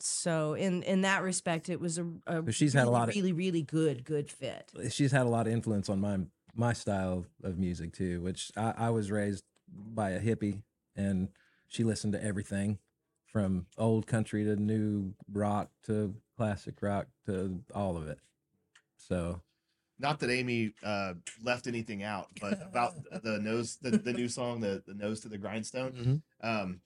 [0.01, 3.32] so in in that respect, it was a, a she's had a lot of- really
[3.32, 4.70] really good good fit.
[4.91, 6.18] she's had a lot of influence on my
[6.55, 10.62] my style of music too, which I, I was raised by a hippie
[10.97, 11.28] and
[11.68, 12.78] she listened to everything
[13.33, 18.18] from old country to new rock to classic rock to all of it.
[18.99, 19.41] So
[19.99, 24.61] Not that Amy uh, left anything out, but about the nose, the, the new song,
[24.61, 26.22] the, the nose to the grindstone.
[26.43, 26.47] Mhm.
[26.47, 26.81] Um,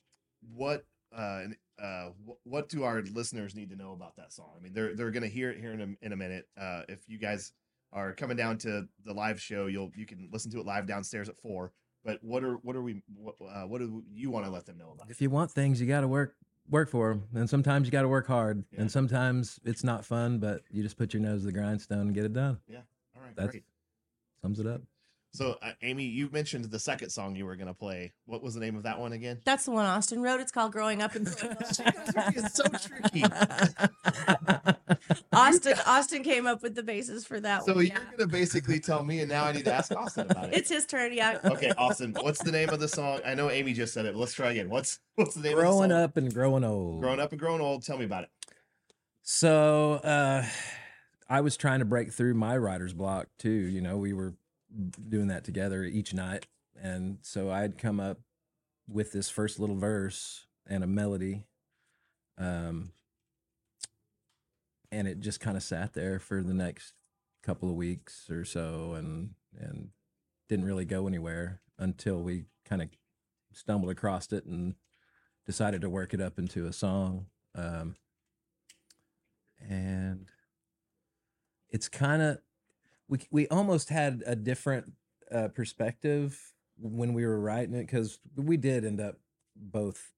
[0.55, 0.85] what
[1.17, 1.45] uh,
[1.81, 2.11] uh,
[2.43, 4.51] what do our listeners need to know about that song?
[4.57, 6.47] I mean, they're they're gonna hear it here in a, in a minute.
[6.61, 7.53] Uh, if you guys
[7.93, 11.29] are coming down to the live show, you'll you can listen to it live downstairs
[11.29, 11.73] at four.
[12.05, 14.77] But what are what are we what uh, what do you want to let them
[14.79, 15.11] know about?
[15.11, 16.35] if you want things, you got to work
[16.71, 18.83] work for them, and sometimes you got to work hard, Yeah.
[18.83, 22.15] and sometimes it's not fun, but you just put your nose to the grindstone and
[22.15, 22.59] get it done.
[22.69, 22.79] Yeah.
[23.17, 23.65] All right, That's- great.
[24.43, 24.83] Sums it up.
[25.33, 28.13] So, uh, Amy, you mentioned the second song you were gonna play.
[28.27, 29.41] What was the name of that one again?
[29.45, 30.41] That's the one Austin wrote.
[30.41, 33.25] It's called "Growing Up in." it's so tricky.
[35.35, 37.87] Austin Austin came up with the basis for that So one.
[37.87, 38.05] you're yeah.
[38.17, 40.57] gonna basically tell me, and now I need to ask Austin about it.
[40.57, 41.13] It's his turn.
[41.13, 41.39] Yeah.
[41.45, 42.15] okay, Austin.
[42.21, 43.21] What's the name of the song?
[43.27, 44.15] I know Amy just said it.
[44.15, 44.69] But let's try again.
[44.71, 47.01] What's what's the name growing of the up and growing old.
[47.01, 47.85] Growing up and growing old.
[47.85, 48.31] Tell me about it.
[49.23, 50.45] So uh,
[51.29, 53.51] I was trying to break through my writer's block too.
[53.51, 54.35] You know, we were
[55.09, 56.47] doing that together each night,
[56.81, 58.19] and so I'd come up
[58.89, 61.45] with this first little verse and a melody,
[62.39, 62.93] um,
[64.95, 66.95] and it just kind of sat there for the next
[67.43, 69.89] couple of weeks or so, and and
[70.49, 72.89] didn't really go anywhere until we kind of
[73.53, 74.75] stumbled across it and
[75.47, 77.27] decided to work it up into a song.
[77.55, 77.97] Um,
[79.69, 80.27] and
[81.71, 82.39] it's kind of
[83.09, 84.93] we we almost had a different
[85.31, 89.17] uh, perspective when we were writing it because we did end up
[89.57, 90.13] both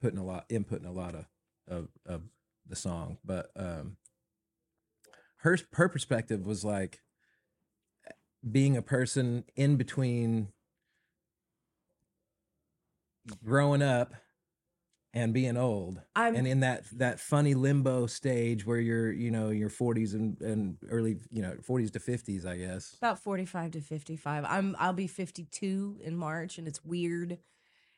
[0.00, 1.26] putting a lot inputting a lot of
[1.68, 2.22] of, of
[2.68, 3.96] the song, but um,
[5.38, 7.00] her her perspective was like
[8.48, 10.48] being a person in between
[13.44, 14.14] growing up
[15.12, 19.48] and being old I'm and in that that funny limbo stage where you're you know
[19.48, 23.80] your 40s and, and early you know 40s to 50s i guess about 45 to
[23.80, 24.44] 55.
[24.46, 27.38] I'm I'll be 52 in March and it's weird.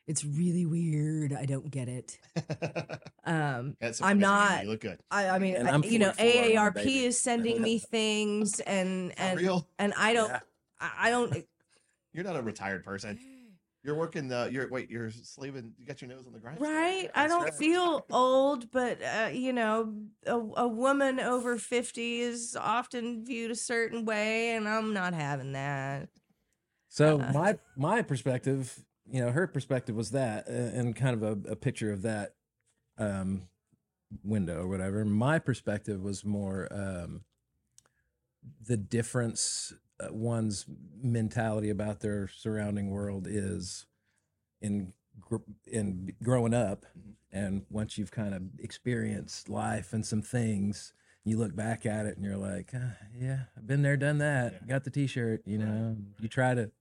[0.09, 1.33] It's really weird.
[1.33, 2.17] I don't get it.
[3.25, 4.97] Um I'm not- You look good.
[5.11, 7.05] I, I mean, I- you know, 44, I'm a AARP baby.
[7.05, 9.67] is sending me things and and real.
[9.77, 10.39] and I don't Yeah.
[10.81, 11.31] I, I don't
[12.13, 13.19] You're not a retired person.
[13.83, 14.49] You're working the.
[14.51, 14.89] You're wait.
[14.89, 15.73] You're slaving.
[15.77, 16.59] You got your nose on the grind.
[16.59, 17.09] Right.
[17.15, 17.53] I don't right.
[17.53, 19.93] feel old, but uh, you know,
[20.25, 25.51] a, a woman over 50 is often viewed a certain way, and I'm not having
[25.53, 26.09] that.
[26.89, 27.31] so Uh.
[27.31, 31.55] my my perspective you know her perspective was that uh, and kind of a, a
[31.55, 32.35] picture of that
[32.97, 33.43] um
[34.23, 37.21] window or whatever my perspective was more um
[38.65, 40.65] the difference uh, one's
[41.01, 43.85] mentality about their surrounding world is
[44.61, 45.37] in gr-
[45.67, 47.13] in growing up Mhm.
[47.31, 50.93] and once you've kind of experienced life and some things
[51.25, 54.53] you look back at it and you're like "Ah, yeah i've been there done that
[54.53, 54.67] Yeah.
[54.67, 56.71] got the t-shirt you know you try to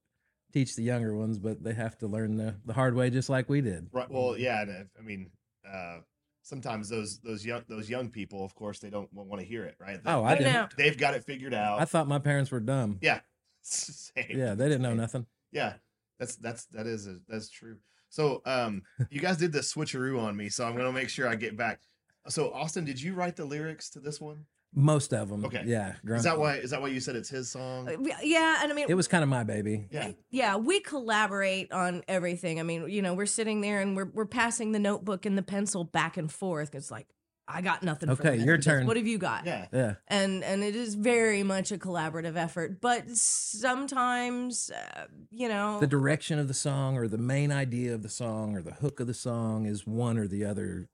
[0.53, 3.49] teach the younger ones but they have to learn the, the hard way just like
[3.49, 4.11] we did Right.
[4.11, 4.63] Well, yeah.
[4.63, 5.31] And if- I mean,
[5.71, 5.99] uh,
[6.43, 9.77] sometimes those those young those young people, of course, they don't want to hear it,
[9.79, 10.03] right?
[10.03, 10.69] They, oh i I didn't know.
[10.77, 11.81] they've got it figured out.
[11.81, 13.21] i thought my parents were dumb yeah.
[13.63, 14.25] Same.
[14.31, 14.97] yeah they didn't know Same.
[14.97, 15.75] nothing Yeah,
[16.19, 17.77] that's that's that is a, that's true.
[18.09, 21.35] So, um, you guys did the switcheroo on me, so I'm gonna make sure I
[21.35, 21.81] get back.
[22.29, 24.47] So, Austin, did you write the lyrics to this one?
[24.75, 25.63] Most of them Okay.
[25.67, 26.57] yeah Is that why?
[26.57, 27.89] Is that why you said it's his song?
[27.89, 30.13] Uh, Yeah, and I mean, it was kind of my baby Yeah.
[30.31, 32.61] yeah, we collaborate on everything.
[32.61, 35.43] I mean, you know, we're sitting there and we're we're passing the notebook and the
[35.43, 36.75] pencil back and forth.
[36.75, 37.07] It's like
[37.51, 38.11] I got nothing.
[38.11, 38.45] Okay, this.
[38.45, 38.87] your turn.
[38.87, 39.47] What have you got?
[39.47, 39.67] Yeah.
[39.73, 42.81] yeah and and it is very much a collaborative effort.
[42.81, 48.03] But sometimes, uh, you know, the direction of the song or the main idea of
[48.03, 50.89] the song or the hook of the song is one or the other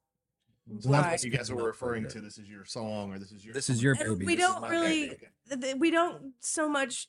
[0.67, 1.11] So that's Right.
[1.11, 2.21] what you guys were referring to.
[2.21, 3.53] This is your song, or this is your.
[3.53, 3.83] This is song.
[3.83, 5.27] your And baby we This don't really- baby.
[5.53, 5.73] Okay.
[5.75, 7.07] we don't so much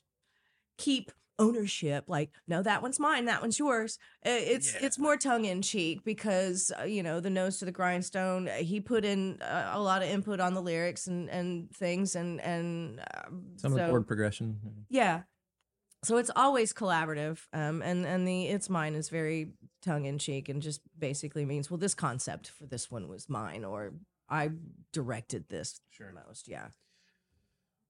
[0.77, 4.79] keep ownership like no that one's mine that one's yours Uh, it's Yeah.
[4.87, 8.53] it's more tongue in cheek because uh, you know the nose to the grindstone uh,
[8.55, 12.41] he put in uh, a lot of input on the lyrics and and things and
[12.41, 15.21] and um, some of the chord progression yeah
[16.07, 19.51] so it's always collaborative um and and the it's mine is very
[19.81, 23.63] tongue in cheek and just basically means well this concept for this one was mine
[23.63, 23.93] or
[24.29, 24.49] I
[24.91, 26.11] directed this Sure.
[26.27, 26.47] most.
[26.47, 26.67] Yeah.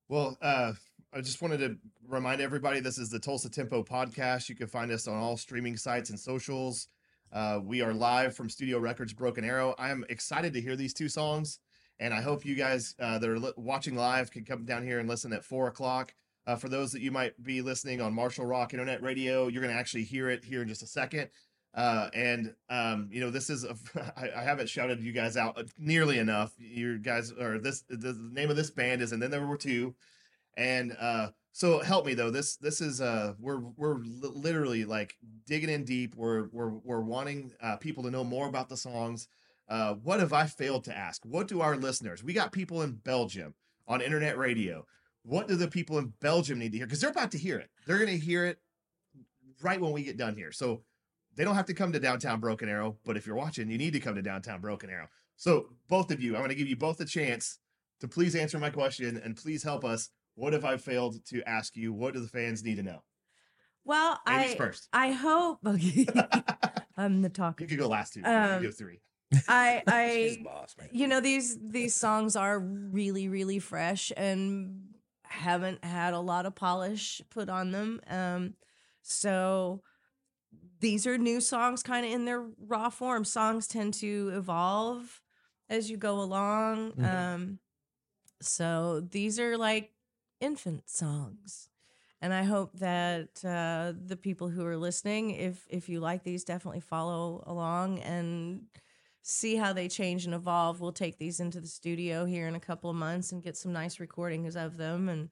[0.08, 0.74] Well, uh,
[1.14, 4.48] I just wanted to remind everybody this is the Tulsa Tempo podcast.
[4.48, 6.88] You can find us on all streaming sites and socials.
[7.34, 9.76] Uh, we are live from Studio Records Broken Arrow.
[9.78, 11.60] I am excited to hear these two songs,
[12.00, 15.10] and I hope you guys uh, that are watching live can come down here and
[15.10, 16.14] listen at four o'clock.
[16.48, 19.74] Uh, for those that you might be listening on Marshall Rock Internet Radio, you're going
[19.74, 21.30] to actually hear it here in just a second.
[21.76, 23.76] Uh, and um, you know, this is a,
[24.18, 26.54] I, I haven't shouted you guys out nearly enough.
[26.58, 29.58] You guys, or this, the, the name of this band is, and then there were
[29.58, 29.94] two,
[30.56, 32.32] and uh, so help me though.
[32.32, 36.16] This, this is, uh, we're we're literally like digging in deep.
[36.16, 39.28] We're we're we're wanting uh, people to know more about the songs.
[39.70, 41.24] Uh, what have I failed to ask?
[41.26, 42.24] What do our listeners?
[42.24, 43.54] We got people in Belgium
[43.86, 44.86] on internet radio.
[45.28, 46.88] What do the people in Belgium need to hear?
[46.88, 47.70] Because they're about to hear it.
[47.86, 48.60] They're going to hear it
[49.62, 50.54] right when we get done here.
[50.54, 50.84] So
[51.36, 53.92] they don't have to come to downtown Broken Arrow, but if you're watching, you need
[53.92, 55.08] to come to downtown Broken Arrow.
[55.36, 57.60] So both of you, I'm going to give you both a chance
[58.00, 60.10] to please answer my question and please help us.
[60.36, 61.92] What have I failed to ask you?
[61.92, 63.04] What do the fans need to know?
[63.84, 64.88] Well, Ladies I first.
[64.94, 65.60] I hope
[66.98, 67.64] I'm the talker.
[67.66, 68.22] You could go last two.
[68.22, 69.02] You Um, can go three.
[69.48, 74.80] I I boss, you know these these songs are really really fresh and
[75.30, 78.54] haven't had a lot of polish put on them um
[79.02, 79.82] so
[80.80, 85.22] these are new songs kind of in their raw form songs tend to evolve
[85.70, 87.04] as you go along Mhm.
[87.06, 87.60] um
[88.42, 89.94] so these are like
[90.40, 91.70] infant songs
[92.22, 96.44] and i hope that uh the people who are listening if if you like these
[96.44, 98.68] definitely follow along and
[99.28, 100.80] see how they change and evolve.
[100.80, 103.74] We'll take these into the studio here in a couple of months and get some
[103.74, 105.30] nice recordings of them and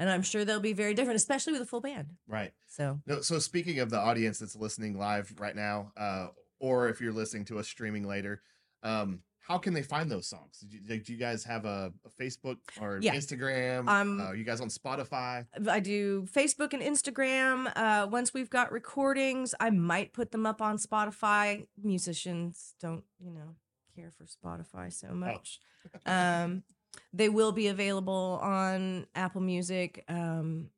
[0.00, 2.10] and I'm sure they'll be very different, especially with a full band.
[2.28, 2.52] Right.
[2.68, 6.28] So No, so speaking of the audience that's listening live right now, uh,
[6.60, 8.42] or if you're listening to us streaming later,
[8.84, 10.58] um, how can they find those songs?
[10.60, 13.14] Did you, do you guys have a, a Facebook or Yeah.
[13.14, 13.88] Instagram?
[13.88, 15.46] Um, uh, are you guys on Spotify?
[15.68, 17.72] I do Facebook and Instagram.
[17.74, 21.66] Uh, once we've got recordings, I might put them up on Spotify.
[21.82, 23.54] Musicians don't, you know,
[23.96, 25.60] care for Spotify so much.
[26.06, 26.62] um,
[27.14, 30.04] they will be available on Apple Music.
[30.08, 30.68] Um,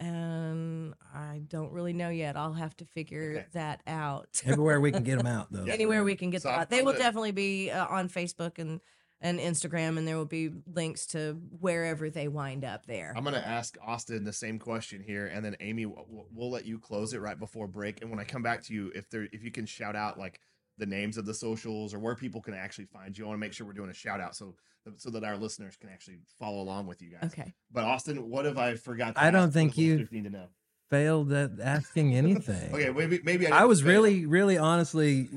[0.00, 2.36] and I don't really know yet.
[2.36, 3.46] I'll have to figure Okay.
[3.52, 4.42] that out.
[4.44, 5.64] Everywhere we can get them out, though.
[5.64, 5.72] Yeah.
[5.74, 6.70] anywhere we can get So them out.
[6.70, 8.80] They I'm will gonna- definitely be uh, on Facebook and
[9.20, 13.14] and Instagram, and there will be links to wherever they wind up there.
[13.16, 16.50] I'm going to ask Austin the same question here, and then Amy, we'll, we'll- we'll
[16.50, 18.02] let you close it right before break.
[18.02, 20.40] And when I come back to you, if there, if you can shout out like
[20.78, 23.40] the names of the socials or where people can actually find you, I want to
[23.40, 24.54] make sure we're doing a shout out so
[24.96, 27.30] so that our listeners can actually follow along with you guys.
[27.32, 27.54] Okay.
[27.72, 29.14] But Austin, what have I forgot?
[29.14, 30.46] To I don't think you- need to know.
[30.90, 32.72] Failed at asking anything.
[32.74, 33.88] Okay, maybe maybe I didn't was fail.
[33.90, 35.28] really, really honestly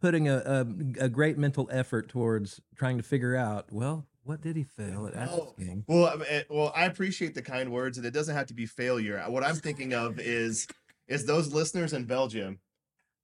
[0.00, 3.70] putting a, a a great mental effort towards trying to figure out.
[3.70, 5.84] Well, what did he fail at Oh, asking?
[5.86, 8.54] Well, I mean, eh, well, I appreciate the kind words, and it doesn't have to
[8.54, 9.22] be failure.
[9.28, 10.66] What I'm thinking of is
[11.08, 12.58] is those listeners in Belgium.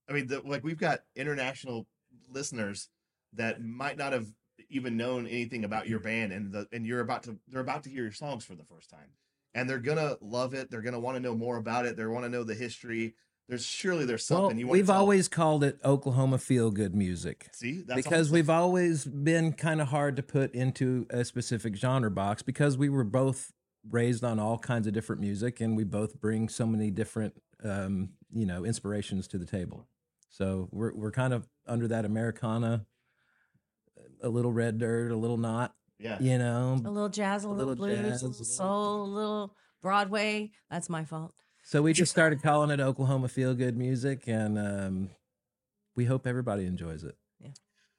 [0.09, 1.87] I mean, the, like we've got international
[2.31, 2.89] listeners
[3.35, 4.27] that might not have
[4.71, 7.91] even known anything about your band, and the and you're about to they're about to
[7.91, 9.11] hear your songs for the first time,
[9.55, 10.71] and they're gonna love it.
[10.71, 11.97] They're gonna want to know more about it.
[11.97, 13.15] They want to know the history.
[13.49, 14.73] There's surely there's something Well, you want.
[14.73, 17.49] we've always called it Oklahoma feel good music.
[17.53, 22.11] see that's because we've always been kind of hard to put into a specific genre
[22.11, 23.53] box because we were both
[23.89, 28.11] raised on all kinds of different music and we both bring so many different um,
[28.31, 29.87] you know inspirations to the table
[30.29, 32.85] so we're, we're kind of under that americana
[34.23, 36.17] a little red dirt a little not yeah.
[36.21, 38.45] you know A little jazz, a, A little, little blues, jazz, a a little little-
[38.45, 40.51] soul, a little Broadway.
[40.71, 41.33] That's my fault.
[41.65, 45.11] so we just started calling it oklahoma feel good music and um,
[45.97, 47.17] we hope everybody enjoys it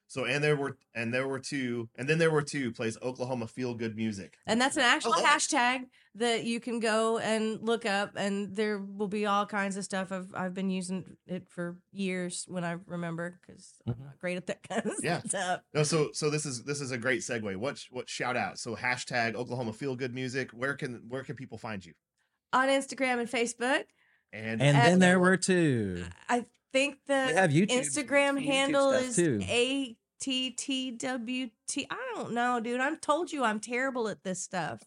[0.09, 3.47] So and there were and there were two and then there were two plays Oklahoma
[3.47, 4.33] feel good music.
[4.47, 5.25] And that's an actual love it.
[5.25, 5.85] hashtag
[6.15, 10.11] that you can go and look up, and there will be all kinds of stuff.
[10.11, 13.99] I've I've been using it for years when I remember because I'm Mhm.
[14.05, 15.21] not great at that kind of Yeah.
[15.21, 15.61] stuff.
[15.75, 17.55] No, so so this is this is a great segue.
[17.55, 18.57] What what shout out?
[18.57, 20.49] So hashtag Oklahoma feel good music.
[20.51, 21.93] Where can where can people find you?
[22.51, 23.83] On Instagram and Facebook,
[24.33, 28.91] And and then there were two I think we the have youtube Instagram YouTube handle
[28.91, 29.39] is too.
[29.43, 31.87] A T T W T.
[31.89, 32.79] I don't know, dude.
[32.81, 34.81] I've told you I'm terrible at this stuff.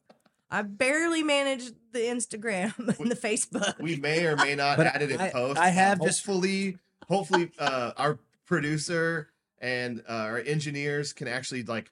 [0.51, 3.79] I barely manage the Instagram and the Facebook.
[3.81, 5.59] we may or may not But add it in I- post.
[5.59, 6.79] I have Uh, just- hopefully
[7.09, 9.29] hopefully uh our producer
[9.61, 11.91] and uh, our engineers can actually like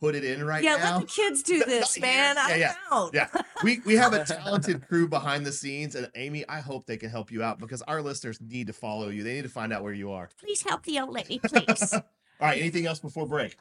[0.00, 0.82] put it in right yeah, now.
[0.84, 2.34] Yeah, let the kids do Not this, man.
[2.36, 3.10] Yeah, I'm yeah, out.
[3.14, 3.28] yeah.
[3.62, 7.08] we we have a talented crew behind the scenes and Amy, I hope they can
[7.10, 9.22] help you out because our listeners need to follow you.
[9.22, 10.28] They need to find out where you are.
[10.40, 11.94] Please help the old lady, please.
[12.42, 13.56] All right, anything else before break?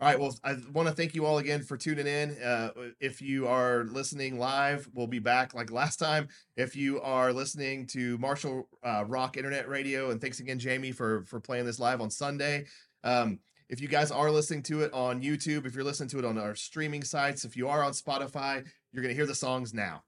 [0.00, 0.18] All right.
[0.18, 2.30] Well, I want to thank you all again for tuning in.
[2.42, 6.28] Uh, if you are listening live, we'll be back like last time.
[6.56, 11.24] If you are listening to Marshall uh, Rock Internet Radio, and thanks again, Jamie, for
[11.24, 12.64] for playing this live on Sunday.
[13.04, 16.24] Um, if you guys are listening to it on YouTube, if you're listening to it
[16.24, 20.02] on our streaming sites, if you are on Spotify, you're gonna hear the songs now.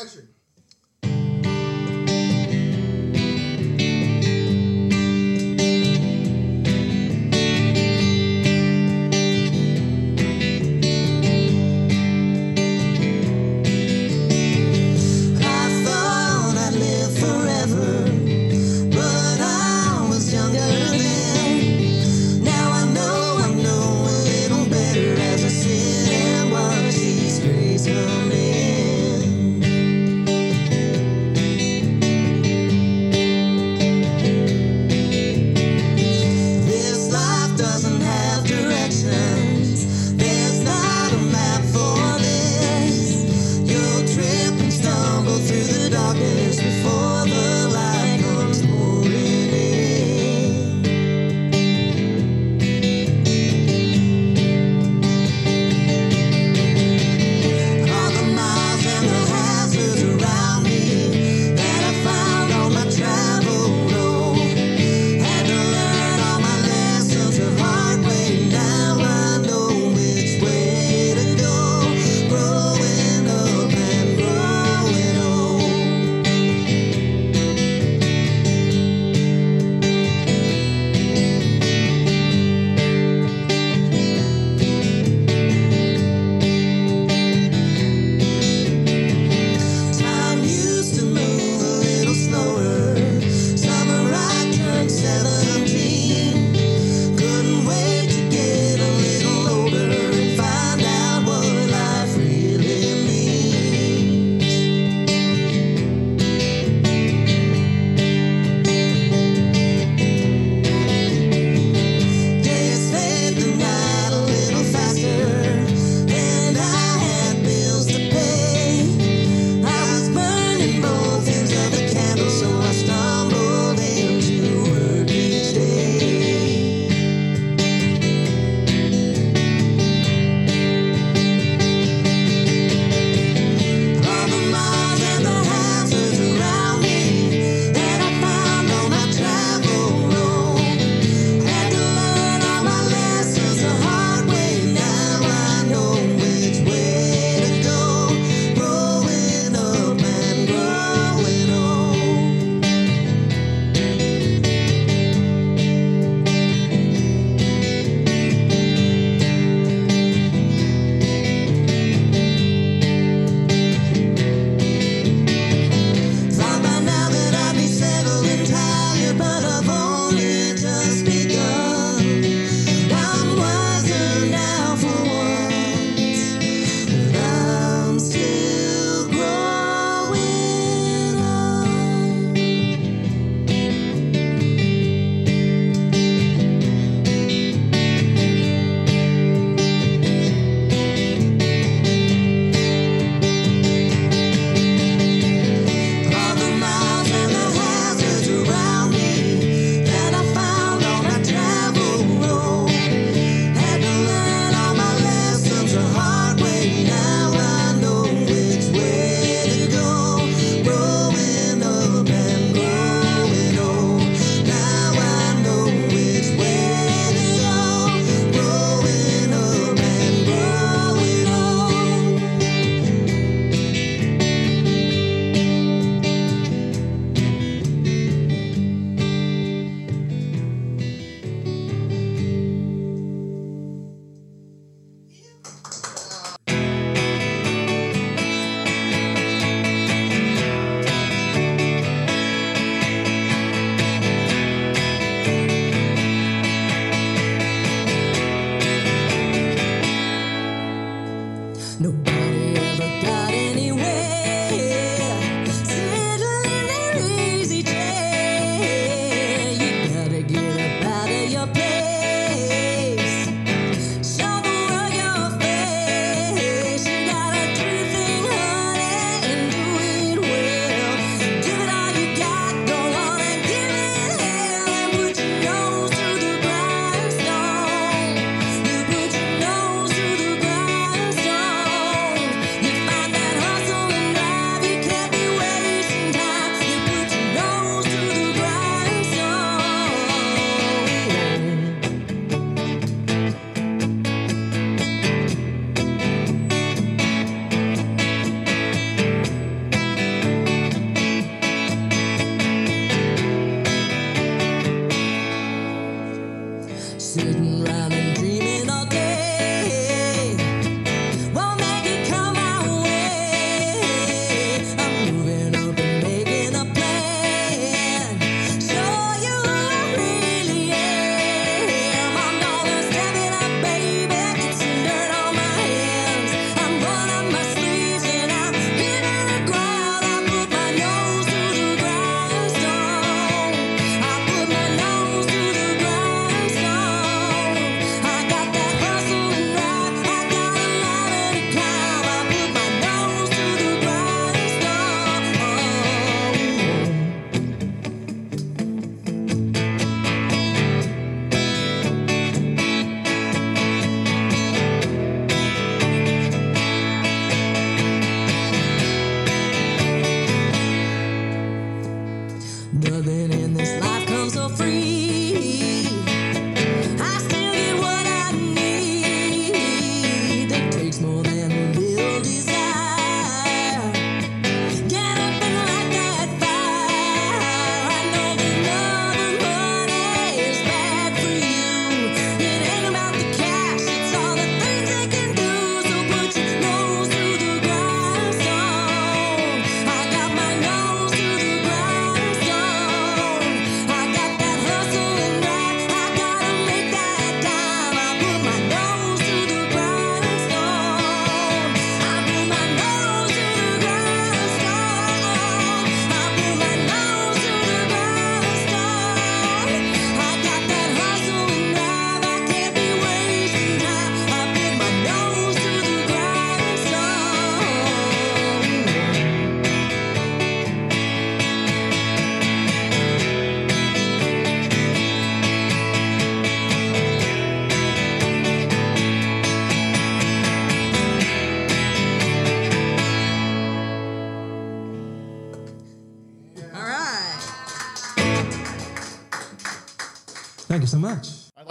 [0.00, 0.28] Action.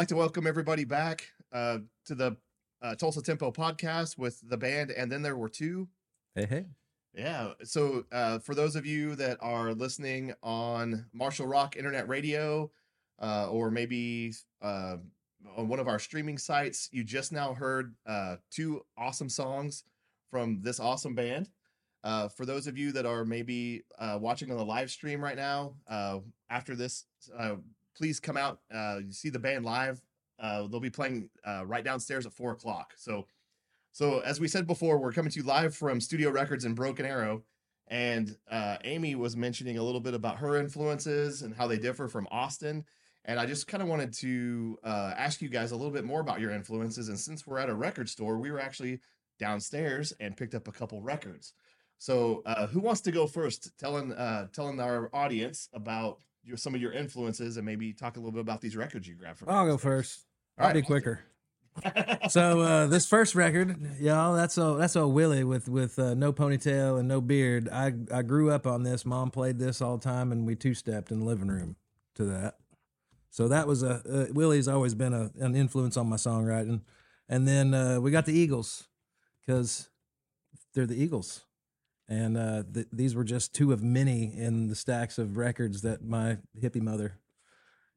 [0.06, 2.38] Like to welcome everybody back uh, to the
[2.84, 5.88] uh, Tulsa Tempo podcast with the band, and then there were two.
[6.36, 6.66] Hey, hey.
[7.16, 7.54] Yeah.
[7.64, 12.70] So uh, for those of you that are listening on Marshall Rock Internet Radio,
[13.20, 14.32] uh, or maybe
[14.62, 14.98] uh,
[15.58, 19.86] on one of our streaming sites, you just now heard uh, two awesome songs
[20.30, 21.50] from this awesome band.
[22.04, 25.36] Uh, for those of you that are maybe uh, watching on the live stream right
[25.36, 26.20] now, uh,
[26.52, 27.56] after this, uh,
[27.96, 28.60] please come out.
[28.74, 30.02] Uh, you see the band live.
[30.40, 32.94] Uh, they'll be playing uh, right downstairs at four o'clock.
[32.98, 33.28] So,
[33.92, 37.06] so as we said before, we're coming to you live from Studio Records in Broken
[37.06, 37.44] Arrow,
[37.88, 42.08] and uh, Amy was mentioning a little bit about her influences and how they differ
[42.08, 42.84] from Austin.
[43.24, 46.20] And I just kind of wanted to uh, ask you guys a little bit more
[46.20, 47.10] about your influences.
[47.10, 49.00] And since we're at a record store, we were actually
[49.40, 51.54] downstairs and picked up a couple records.
[51.98, 56.76] So, uh, who wants to go first, telling uh, telling our audience about your, some
[56.76, 59.50] of your influences and maybe talk a little bit about these records you grabbed from?
[59.50, 60.26] I'll go first.
[60.58, 61.22] All I'll be quicker.
[62.30, 66.32] So uh, this first record, y'all, that's a that's a Willie with with uh, no
[66.32, 67.68] ponytail and no beard.
[67.70, 69.06] I I grew up on this.
[69.06, 71.76] Mom played this all the time, and we two stepped in the living room
[72.16, 72.56] to that.
[73.30, 76.82] So that was a uh, Willie's always been a, an influence on my songwriting.
[77.28, 78.88] And then uh, we got the Eagles
[79.42, 79.90] because
[80.74, 81.44] they're the Eagles,
[82.08, 86.04] and uh, th- these were just two of many in the stacks of records that
[86.04, 87.20] my hippie mother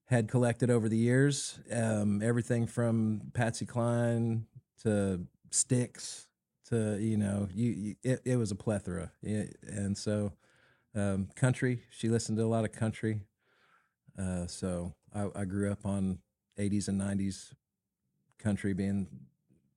[0.07, 1.59] had collected over the years.
[1.71, 4.47] Um, everything from Patsy Cline
[4.83, 6.27] to Styx
[6.71, 10.33] to you know you, you it, it was a plethora, Yeah, and so
[10.95, 11.83] um, country.
[11.91, 13.21] She listened to a lot of country.
[14.19, 16.19] Uh, so I, I grew up on
[16.59, 17.53] 80s and 90s
[18.39, 19.07] country being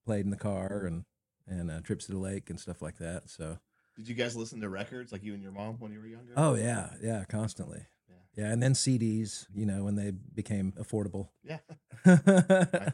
[0.06, 1.04] played in the car and
[1.48, 3.30] and uh, trips to the lake and stuff like that.
[3.30, 3.58] So
[3.96, 6.34] Did you guys listen to records like you and your mom when you were younger?
[6.38, 7.86] oh yeah, yeah, constantly.
[8.10, 8.44] Yeah.
[8.46, 11.30] Yeah, and then CDs, you know, when they became affordable.
[11.44, 11.60] Yeah.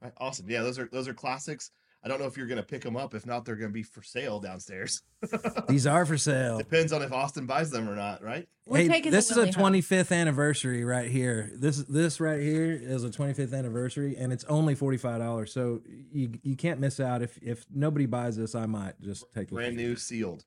[0.00, 0.48] Right, Awesome.
[0.48, 1.70] Yeah, those are those are classics.
[2.06, 3.14] I don't know if you're gonna pick them up.
[3.14, 5.02] If not, they're gonna be for sale downstairs.
[5.68, 6.58] These are for sale.
[6.58, 8.46] Depends on if Austin buys them or not, right?
[8.64, 9.72] We're hey, taking this is a Willie home.
[9.74, 11.50] 25th anniversary right here.
[11.52, 15.52] This this right here is a 25th anniversary, and it's only forty five dollars.
[15.52, 15.82] So
[16.12, 17.22] you you can't miss out.
[17.22, 19.54] If if nobody buys this, I might just take it.
[19.54, 20.44] Brand new, sealed.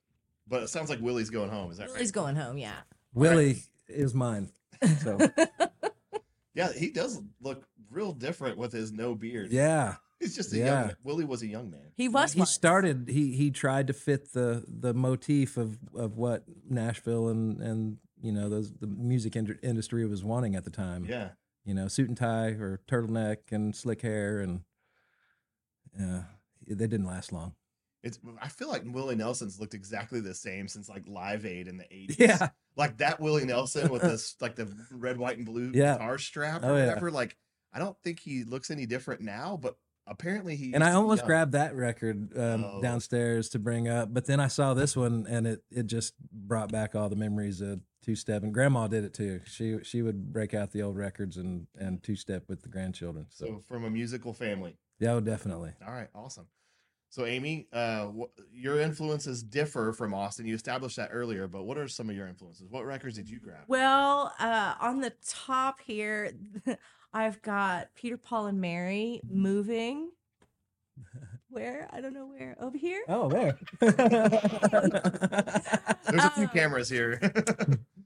[0.47, 1.71] But it sounds like Willie's going home.
[1.71, 2.13] Is that Willie's right?
[2.13, 2.57] going home.
[2.57, 2.71] Yeah.
[3.13, 4.49] Willie is mine.
[5.03, 5.17] So
[6.55, 9.51] Yeah, he does look real different with his no beard.
[9.51, 10.65] yeah, He's just a Yeah.
[10.87, 10.95] young.
[11.03, 11.91] Willie was a young man.
[11.95, 12.33] He was.
[12.33, 12.51] he once.
[12.51, 13.07] started.
[13.09, 18.31] He he tried to fit the the motif of of what Nashville and and you
[18.33, 21.05] know those the music ind- industry was wanting at the time.
[21.05, 21.29] Yeah.
[21.65, 24.61] you know, suit and tie or turtleneck and slick hair, and
[25.97, 26.23] yeah,
[26.67, 27.53] they didn't last long.
[28.03, 31.77] It's I feel like Willie Nelson's looked exactly the same since like Live Aid in
[31.77, 32.15] the 80s.
[32.17, 35.93] Yeah, Like that Willie Nelson with this like the red, white, and blue Yeah.
[35.93, 36.87] guitar strap Oh, or yeah.
[36.87, 37.11] whatever.
[37.11, 37.35] Like
[37.73, 39.75] I don't think he looks any different now, but
[40.09, 41.27] apparently he and I used to be almost young.
[41.27, 42.81] grabbed that record um, Oh.
[42.81, 46.71] downstairs to bring up, but then I saw this one, and it it just brought
[46.71, 48.43] back all the memories of two step.
[48.43, 49.41] And Grandma did it too.
[49.45, 53.27] She she would break out the old records and and two step with the grandchildren.
[53.29, 54.77] So, So from a musical family.
[54.99, 55.71] yeah, oh, definitely.
[55.85, 56.47] All right, awesome.
[57.11, 60.45] So Amy, uh, wh- your influences differ from Austin.
[60.45, 62.67] You established that earlier, but what are some of your influences?
[62.69, 63.63] What records did you grab?
[63.67, 66.31] Well, uh, on the top here,
[67.13, 70.11] I've got Peter, Paul, and Mary moving.
[71.51, 71.87] Where?
[71.91, 72.55] I don't know where.
[72.61, 73.01] Over here?
[73.07, 73.57] Oh, there.
[73.79, 73.93] There's
[76.23, 77.19] a few Uh, cameras here.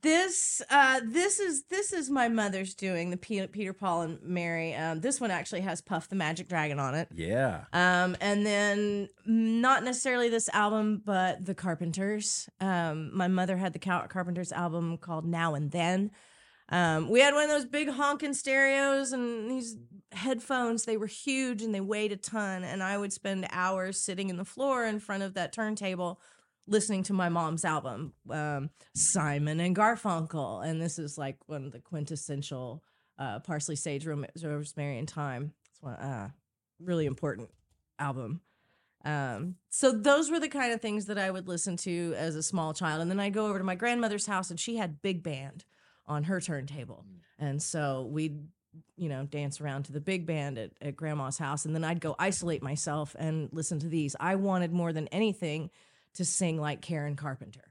[0.02, 4.74] This uh this is this is my mother's doing the Peter, Peter Paul and Mary.
[4.76, 7.08] Um this one actually has Puff the Magic Dragon on it.
[7.16, 7.64] yeah.
[7.72, 12.50] Um and then not necessarily this album but The Carpenters.
[12.60, 16.12] Um my mother had the Carpenters album called Now and Then.
[16.70, 19.78] Um we had one of those big honking stereos and these
[20.12, 24.30] headphones they were huge and they weighed a ton and I would spend hours sitting
[24.30, 26.22] in the floor in front of that turntable
[26.68, 31.72] listening to my mom's album, um, Simon and Garfunkel, and this is like one of
[31.72, 32.84] the quintessential
[33.20, 35.54] uh, parsley, sage, rosemary, and thyme.
[35.70, 36.30] It's one uh,
[36.80, 37.50] really important
[38.00, 38.42] album.
[39.06, 42.44] Um, so those were the kind of things that I would listen to as a
[42.44, 45.24] small child, and then I'd go over to my grandmother's house, and she had big
[45.24, 45.66] band
[46.08, 47.06] on her turntable,
[47.40, 48.40] and so we'd
[48.98, 52.02] you know dance around to the big band at, at grandma's house and then i'd
[52.02, 55.70] go isolate myself and listen to these i wanted more than anything
[56.16, 57.62] to sing like Karen Carpenter.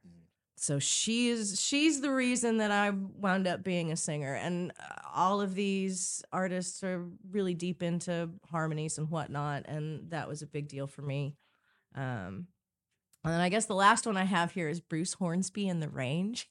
[0.56, 5.40] So she's she's the reason that I wound up being a singer, and uh, all
[5.40, 10.68] of these artists are really deep into harmonies and whatnot, and that was a big
[10.68, 11.34] deal for me.
[11.96, 12.46] Um,
[13.24, 15.88] and then I guess the last one I have here is Bruce Hornsby and the
[15.88, 16.48] Range.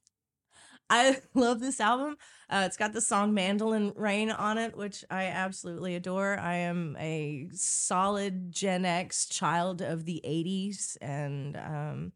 [0.92, 2.18] I love this album.
[2.50, 6.38] Uh, it's got the song Mandolin Rain on it, which I absolutely adore.
[6.38, 10.98] I am a solid Gen X child of the 80s.
[11.02, 12.12] And um,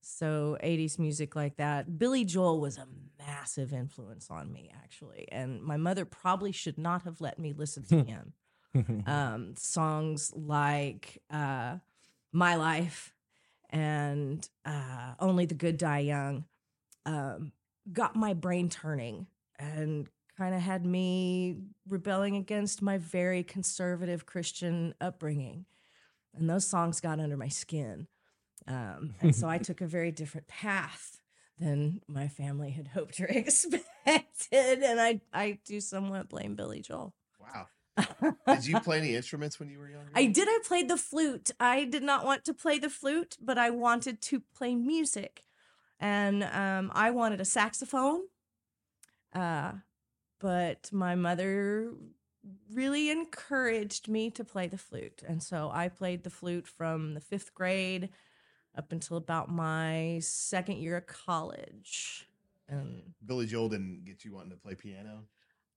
[0.00, 1.98] so 80s music like that.
[1.98, 2.88] Billy Joel was a
[3.18, 5.28] massive influence on me, actually.
[5.30, 8.32] And my mother probably should not have let me listen to him
[9.06, 11.76] um, songs like uh,
[12.32, 13.12] My Life
[13.70, 16.44] and uh, Only the Good Die Young
[17.06, 17.52] um,
[17.92, 19.26] got my brain turning
[19.58, 21.58] and kind of had me
[21.88, 25.64] rebelling against my very conservative Christian upbringing.
[26.34, 28.06] And those songs got under my skin.
[28.66, 31.20] Um, and so I took a very different path
[31.58, 33.82] than my family had hoped or expected.
[34.52, 37.14] And I, I do somewhat blame Billy Joel.
[37.40, 37.66] wow.
[38.46, 40.10] Did you play any instruments when you were younger?
[40.14, 40.46] I did.
[40.48, 41.50] I played the flute.
[41.58, 45.44] I did not want to play the flute, but I wanted to play music,
[46.00, 48.22] and um, I wanted a saxophone.
[49.32, 49.72] Uh,
[50.38, 51.92] but my mother
[52.72, 57.20] really encouraged me to play the flute, and so I played the flute from the
[57.20, 58.10] fifth grade
[58.76, 62.28] up until about my second year of college.
[62.68, 65.24] And Billy Joel didn't get you wanting to play piano.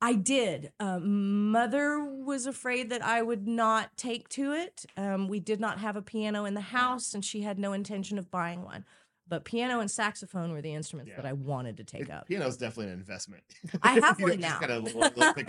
[0.02, 0.72] I did.
[0.80, 4.86] Um, mother was afraid that I would not take to it.
[4.96, 8.18] Um, we did not have a piano in the house, and she had no intention
[8.18, 8.86] of buying one.
[9.30, 12.26] But piano and saxophone were the instruments that I wanted to take It- up.
[12.30, 13.44] is definitely an investment.
[13.84, 14.60] I have one now.
[14.60, 15.46] gotta look like-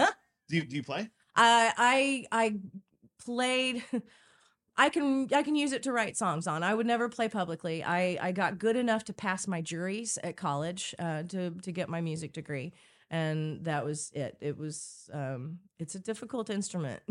[0.49, 1.09] do you do you play?
[1.35, 2.59] I I I
[3.25, 3.83] played.
[4.77, 6.63] I can I can use it to write songs on.
[6.63, 7.83] I would never play publicly.
[7.85, 11.89] I I got good enough to pass my juries at college uh, to to get
[11.91, 12.73] my music degree,
[13.11, 14.37] and that was it.
[14.41, 17.03] It was um, it's a difficult instrument.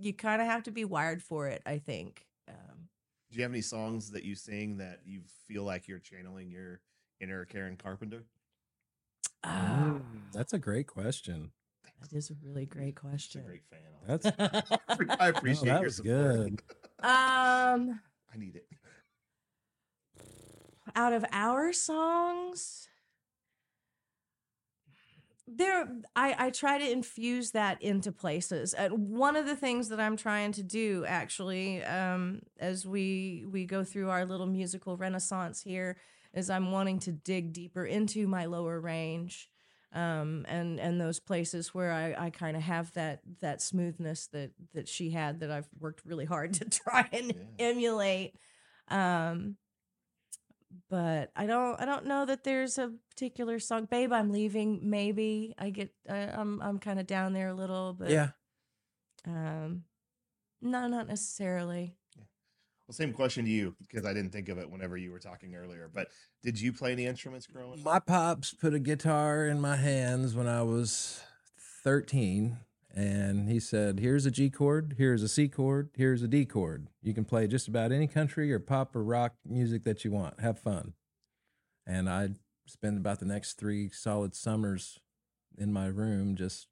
[0.00, 1.62] you kind of have to be wired for it.
[1.64, 2.26] I think.
[2.48, 2.88] Um,
[3.32, 6.80] Do you have any songs that you sing that you feel like you're channeling your
[7.18, 8.24] inner Karen Carpenter?
[9.42, 9.94] ah,
[10.34, 11.50] That's a great question.
[12.00, 13.44] that is a really great Just a question.
[13.46, 13.80] great fan.
[14.06, 14.26] That's
[15.18, 16.36] I appreciate that your was support.
[16.36, 16.62] good.
[17.02, 18.00] um.
[18.32, 18.66] I need it.
[20.94, 22.88] out of our songs
[25.56, 30.00] there I, I try to infuse that into places uh, one of the things that
[30.00, 35.62] i'm trying to do actually um, as we we go through our little musical renaissance
[35.62, 35.96] here
[36.32, 39.48] is i'm wanting to dig deeper into my lower range
[39.94, 44.52] um, and and those places where i, I kind of have that that smoothness that
[44.74, 47.66] that she had that i've worked really hard to try and Yeah.
[47.70, 48.34] emulate
[48.88, 49.56] um,
[50.90, 53.86] but I don't I don't know that there's a particular song.
[53.90, 54.80] Babe, I'm leaving.
[54.82, 58.28] Maybe I get I, I'm I'm kind of down there a little, but yeah.
[59.26, 59.84] um,
[60.60, 61.96] no, not necessarily.
[62.86, 65.54] Well, same question to you because I didn't think of it whenever you were talking
[65.54, 65.88] earlier.
[65.92, 66.08] But
[66.42, 67.84] did you play any instruments growing up?
[67.84, 71.22] My pops put a guitar in my hands when I was
[71.84, 72.58] 13,
[72.94, 76.88] and he said, Here's a G chord, here's a C chord, here's a D chord.
[77.02, 80.40] You can play just about any country or pop or rock music that you want.
[80.40, 80.92] Have fun.
[81.86, 82.30] And I
[82.66, 85.00] spent about the next three solid summers
[85.56, 86.68] in my room just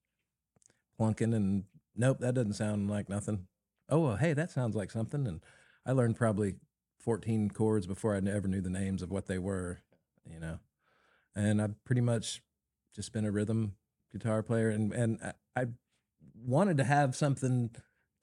[0.99, 1.65] plunking and
[1.97, 3.47] nope, that doesn't sound like nothing.
[3.89, 5.27] Oh, well, hey, that sounds like something.
[5.27, 5.41] And
[5.85, 6.57] I learned probably
[7.01, 9.81] 14 chords before I ever knew the names of what they were,
[10.31, 10.59] you know.
[11.35, 12.43] And I've pretty much
[12.95, 13.77] just been a rhythm
[14.13, 15.67] guitar player and and I, I
[16.45, 17.71] wanted to have something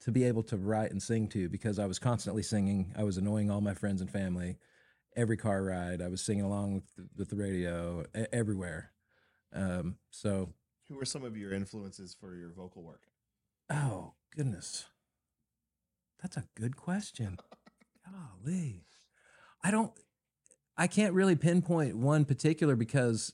[0.02, 2.94] to be able to write and sing to because I was constantly singing.
[2.98, 4.58] I was annoying all my friends and family.
[5.16, 8.92] Every car ride, I was singing along with the, with the radio e- everywhere.
[9.54, 10.54] Um, so,
[10.88, 13.02] Who were some of your influences for your vocal work?
[13.70, 14.86] oh goodness,
[16.22, 17.38] that's a good question.
[18.06, 18.86] Golly,
[19.64, 19.92] I don't,
[20.78, 23.34] I can't really pinpoint one particular because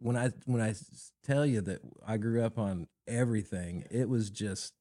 [0.00, 0.74] when I when I
[1.22, 4.74] tell you that I grew up on everything, it was just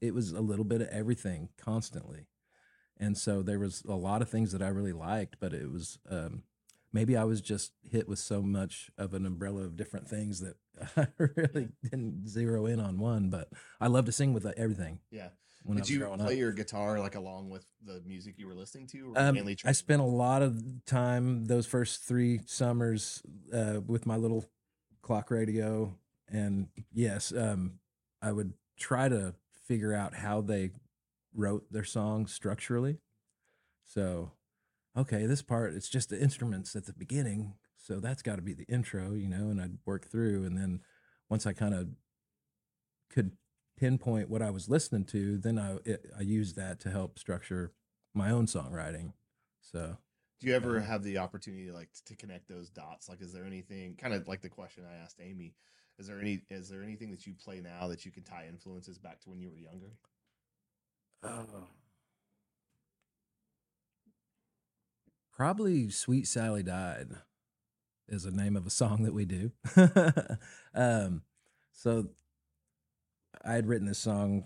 [0.00, 2.26] it was a little bit of everything constantly.
[2.98, 5.98] And so there was a lot of things that I really liked, but it was
[6.10, 6.42] um
[6.92, 10.56] maybe I was just hit with so much of an umbrella of different things that
[10.96, 13.48] I really didn't zero in on one, but
[13.80, 15.28] I love to sing with uh, everything Yeah.
[15.66, 16.38] When I Did was you growing play up.
[16.38, 19.12] your guitar like along with the music you were listening to?
[19.14, 24.06] Or Um, mainly I spent a lot of time those first three summers uh, with
[24.06, 24.44] my little
[25.02, 25.94] clock radio,
[26.28, 27.80] and yes, um,
[28.22, 29.34] I would try to
[29.66, 30.70] figure out how they
[31.34, 32.98] wrote their songs structurally.
[33.84, 34.32] So,
[34.96, 38.54] okay, this part it's just the instruments at the beginning, so that's got to be
[38.54, 40.80] the intro, you know, and I'd work through, and then
[41.28, 41.88] once I kind of
[43.10, 43.32] could
[43.76, 47.72] pinpoint what I was listening to, then I it, I used that to help structure
[48.14, 49.12] my own songwriting.
[49.60, 49.96] So
[50.40, 53.08] Do you ever um, have the opportunity like to connect those dots?
[53.08, 55.54] Like, is there anything kind of like the question I asked Amy?
[55.98, 58.98] Is there any is there anything that you play now that you can tie influences
[58.98, 59.92] back to when you were younger?
[65.32, 67.16] probably "Sweet Sally Died"
[68.08, 69.52] is the name of a song that we do.
[70.74, 71.22] um,
[71.72, 72.10] so
[73.46, 74.44] I had written this song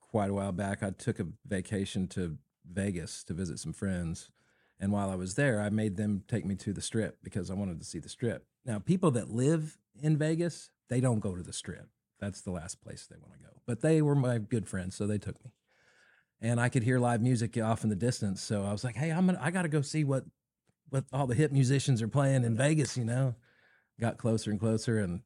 [0.00, 0.82] quite a while back.
[0.82, 2.38] I took a vacation to
[2.70, 4.30] Vegas to visit some friends.
[4.78, 7.54] And while I was there, I made them take me to the strip because I
[7.54, 8.46] wanted to see the strip.
[8.64, 11.88] Now, people that live in Vegas, they don't go to the strip.
[12.18, 13.60] That's the last place they want to go.
[13.66, 15.52] But they were my good friends, so they took me.
[16.40, 19.10] And I could hear live music off in the distance, so I was like, "Hey,
[19.10, 20.24] I'm gonna, I got to go see what
[20.88, 23.34] what all the hip musicians are playing in Vegas." You know,
[24.00, 25.20] got closer and closer, and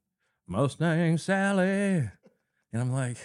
[0.47, 2.09] Mustang Sally,
[2.75, 3.17] and I'm like,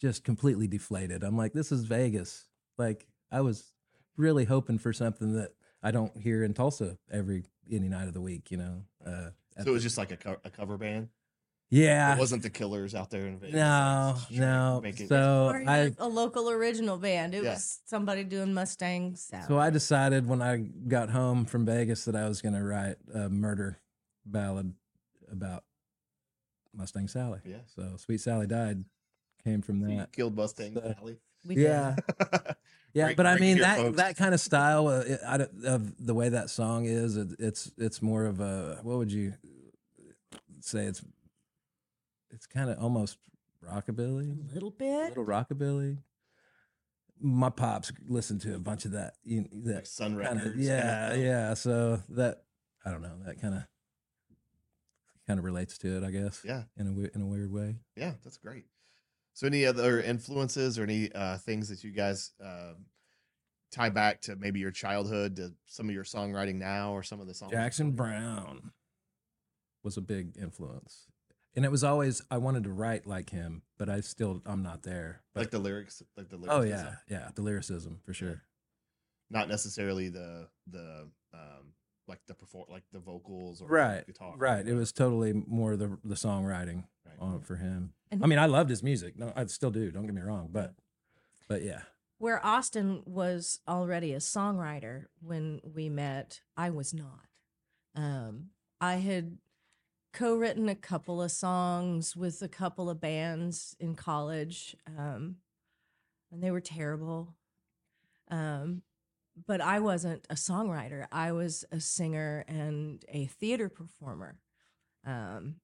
[0.00, 1.24] just completely deflated.
[1.24, 2.46] I'm like, "This is Vegas."
[2.78, 3.72] Like I was
[4.16, 5.50] really hoping for something that
[5.82, 8.50] I don't hear in Tulsa every any night of the week.
[8.52, 9.30] You know, uh,
[9.62, 11.08] So it was the- just like a, co- a cover band.
[11.70, 12.14] yeah.
[12.14, 13.54] It wasn't the Killers out there in Vegas.
[13.56, 14.82] No, Just trying to no.
[14.84, 17.34] it- So or I a local original band.
[17.34, 17.54] It Yeah.
[17.54, 19.44] was somebody doing Mustang Sally.
[19.48, 22.96] So I decided when I got home from Vegas that I was going to write
[23.12, 23.80] a murder
[24.24, 24.72] ballad
[25.32, 25.64] about
[26.76, 27.40] Mustang Sally.
[27.44, 27.56] Yeah.
[27.74, 28.84] So Sweet Sally died
[29.42, 30.12] came from So that.
[30.12, 31.16] killed Mustang So- Sally.
[31.46, 31.96] Yeah,
[32.94, 33.04] yeah.
[33.04, 33.96] Break- but I mean that folks.
[33.98, 37.70] that kind of style uh, it, I of the way that song is, it, it's
[37.76, 39.34] it's more of a what would you
[40.60, 40.86] say?
[40.86, 41.02] It's
[42.30, 43.18] it's kind of almost
[43.62, 44.50] rockabilly.
[44.50, 44.88] A little bit.
[44.88, 45.98] a little rockabilly.
[47.20, 49.16] My pops listened to a bunch of that.
[49.22, 50.56] You, like that Sun kind Records.
[50.56, 51.52] of yeah, yeah.
[51.54, 52.44] So that
[52.86, 53.12] I don't know.
[53.26, 53.64] That kind of
[55.26, 56.42] kind of relates to it, I guess.
[56.44, 56.64] Yeah.
[56.76, 57.76] in a in a weird way.
[57.96, 58.64] Yeah, that's great.
[59.32, 62.86] So, any other influences or any uh, things that you guys um,
[63.72, 67.26] tie back to maybe your childhood, to some of your songwriting now, or some of
[67.26, 67.52] the songs?
[67.52, 67.92] Jackson?
[67.92, 68.70] Browne
[69.82, 71.06] was a big influence,
[71.56, 74.82] and it was always I wanted to write like him, but I still I'm not
[74.82, 75.22] there.
[75.34, 76.54] But like the lyrics, like the lyrics.
[76.54, 78.42] oh yeah, yeah, the lyricism for sure.
[79.30, 81.72] not necessarily the the um
[82.06, 84.34] like the perform like the vocals or Right, guitar.
[84.36, 84.66] right.
[84.66, 87.18] It was totally more the the songwriting Right.
[87.18, 87.94] on for him.
[88.10, 89.18] And- I mean, I loved his music.
[89.18, 89.90] No, I still do.
[89.90, 90.74] Don't get me wrong, but
[91.48, 91.82] but yeah,
[92.18, 97.26] Where Austin was already a songwriter when we met, I was not.
[97.94, 98.50] Um,
[98.80, 99.38] I had
[100.12, 105.36] co-written a couple of songs with a couple of bands in college, um,
[106.30, 107.34] and they were terrible.
[108.28, 108.82] Um,
[109.46, 111.06] but I wasn't a songwriter.
[111.10, 114.38] I was a singer and a theater performer.
[115.06, 115.56] Um,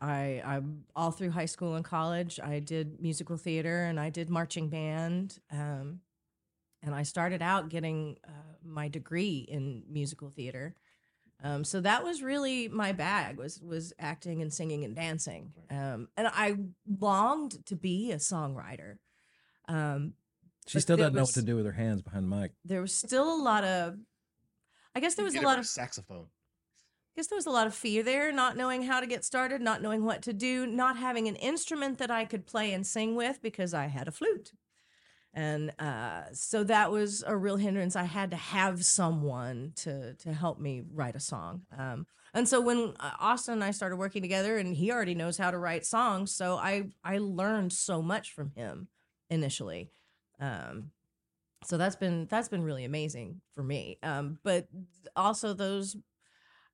[0.00, 0.60] I, I
[0.94, 5.38] all through high school and college, I did musical theater and I did marching band.
[5.50, 6.00] Um,
[6.82, 10.74] and I started out getting uh, my degree in musical theater.
[11.42, 15.52] Um, so that was really my bag was was acting and singing and dancing.
[15.70, 16.56] Um, and I
[17.00, 18.98] longed to be a songwriter.
[19.68, 20.14] Um,
[20.66, 22.52] She But still there doesn't know what to do with her hands behind the mic.
[22.64, 23.96] there was still a lot of
[24.94, 26.26] I guess there was a lot of saxophone.
[26.26, 29.60] I guess there was a lot of fear there, not knowing how to get started,
[29.60, 33.14] not knowing what to do, not having an instrument that I could play and sing
[33.14, 34.52] with because I had a flute.
[35.32, 37.96] And uh, so that was a real hindrance.
[37.96, 41.62] I had to have someone to to help me write a song.
[41.76, 45.36] Um, and so when uh, Austin and I started working together, and he already knows
[45.36, 48.88] how to write songs, so I I learned so much from him
[49.28, 49.90] initially.
[50.44, 50.90] Um,
[51.64, 53.98] so that's been that's been really amazing for me.
[54.02, 54.68] Um, but
[55.16, 55.96] also those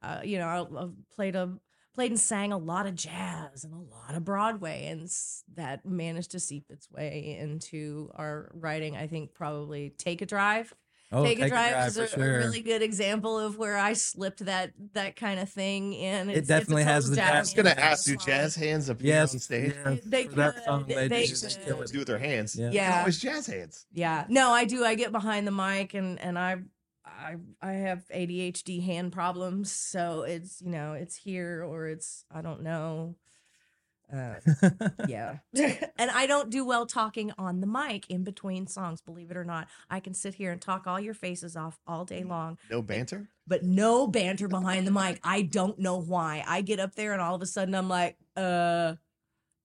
[0.02, 1.52] uh, you know, I, I've played a
[1.94, 5.08] played and sang a lot of jazz and a lot of Broadway, and
[5.54, 8.96] that managed to seep its way into our writing.
[8.96, 10.74] I think probably "Take a Drive."
[11.12, 12.38] Oh, take, a drive, is for a, a sure.
[12.38, 16.28] really good example of where I slipped that that kind of thing in.
[16.30, 18.88] It It's- it's definitely has total the I jazz was gonna ask, do jazz hands
[18.88, 19.74] appear yes, on stage?
[19.84, 21.66] yeah, They for that could, song, they, they just could.
[21.66, 21.90] kill it.
[21.90, 22.54] do with their hands?
[22.54, 22.70] Yeah.
[22.70, 22.98] Yeah.
[23.00, 23.86] Always jazz hands.
[23.92, 24.24] Yeah.
[24.28, 24.84] No, I do.
[24.84, 26.58] I get behind the mic and and I
[27.04, 32.40] I I have ADHD hand problems, so it's you know it's here or it's I
[32.40, 33.16] don't know.
[34.12, 34.34] Uh,
[35.08, 35.38] yeah,
[35.98, 39.00] and I don't do well talking on the mic in between songs.
[39.00, 42.04] Believe it or not, I can sit here and talk all your faces off all
[42.04, 43.28] day long, No banter.
[43.46, 45.20] but no banter behind the mic.
[45.22, 46.44] I don't know why.
[46.46, 48.94] I get up there and all of a sudden I'm like, uh.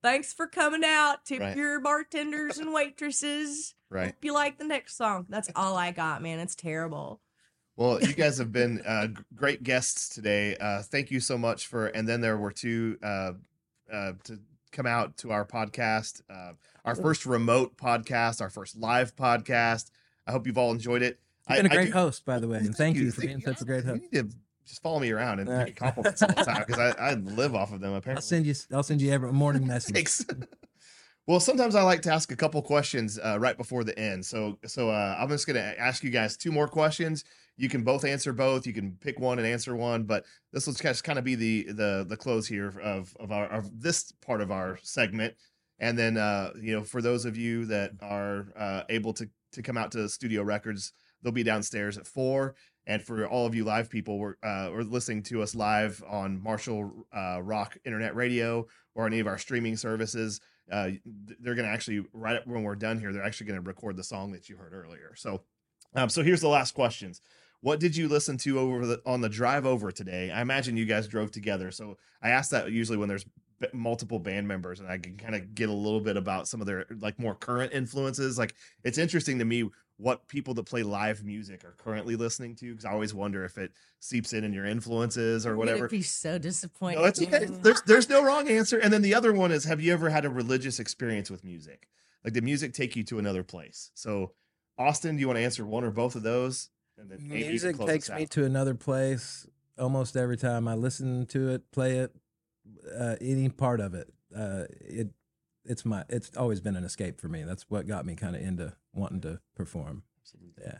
[0.03, 1.25] Thanks for coming out.
[1.25, 1.57] Tip Right.
[1.57, 3.73] your bartenders and waitresses.
[3.89, 4.05] Right.
[4.05, 5.25] Hope you like the next song.
[5.29, 6.37] That's all I got, man.
[6.37, 7.21] It's terrible.
[7.75, 10.57] Well, you guys have been uh, great guests today.
[10.57, 11.87] Uh, thank you so much for.
[11.87, 13.31] And then there were two uh,
[13.91, 14.39] uh, to
[14.71, 19.89] come out to our podcast, uh, our first remote podcast, our first live podcast.
[20.27, 21.19] I hope you've all enjoyed it.
[21.49, 23.21] You've been a I- I great do- host, by the way, and thank you for
[23.21, 24.01] being such a great host.
[24.11, 27.11] You need to just follow me around and me compliments all the time because I,
[27.11, 27.93] I live off of them.
[27.93, 28.55] Apparently, I'll send you.
[28.73, 29.93] I'll send you every morning message.
[29.95, 30.25] Thanks.
[31.28, 34.25] well, sometimes I like to ask a couple questions uh, right before the end.
[34.25, 37.24] So, so uh, I'm just going to ask you guys two more questions.
[37.57, 38.67] You can both answer both.
[38.67, 41.63] You can pick one and answer one, but this will just kind of be the
[41.71, 45.36] the the close here of of our of this part of our segment.
[45.79, 49.61] And then, uh, you know, for those of you that are uh, able to to
[49.61, 52.55] come out to Studio Records, they'll be downstairs at four.
[52.87, 57.07] And for all of you live people, we're uh, listening to us live on Marshall
[57.11, 60.39] uh, Rock Internet Radio or any of our streaming services.
[60.71, 60.91] Uh,
[61.39, 64.03] they're going to actually right when we're done here, they're actually going to record the
[64.03, 65.13] song that you heard earlier.
[65.15, 65.41] So,
[65.95, 67.21] um, so here's the last questions.
[67.66, 70.29] What did you listen to over the on the drive over today?
[70.29, 71.71] I imagine you guys drove together.
[71.71, 73.25] So I ask that usually when there's
[73.74, 76.67] multiple band members and I can kind of get a little bit about some of
[76.67, 78.37] their like more current influences.
[78.37, 79.67] Like it's interesting to me
[79.97, 83.58] what people that play live music are currently listening to because I always wonder if
[83.58, 85.87] it seeps in in your influences or whatever.
[85.87, 87.00] gonna be so disappointed.
[87.00, 87.46] No, it's okay.
[87.63, 88.78] There's there's no wrong answer.
[88.78, 91.89] And then the other one is have you ever had a religious experience with music?
[92.24, 93.89] Like did music take you to another place?
[93.96, 94.33] So
[94.78, 96.70] Austin, do you want to answer one or both of those?
[96.97, 99.46] And then maybe you can Music takes me to another place
[99.78, 102.16] almost every time I listen to it, play it,
[102.97, 104.12] uh, any part of it.
[104.36, 105.09] Uh, it
[105.66, 107.43] it's my it's always been an escape for me.
[107.43, 110.04] That's what got me kind of into wanting to perform.
[110.62, 110.78] Yeah.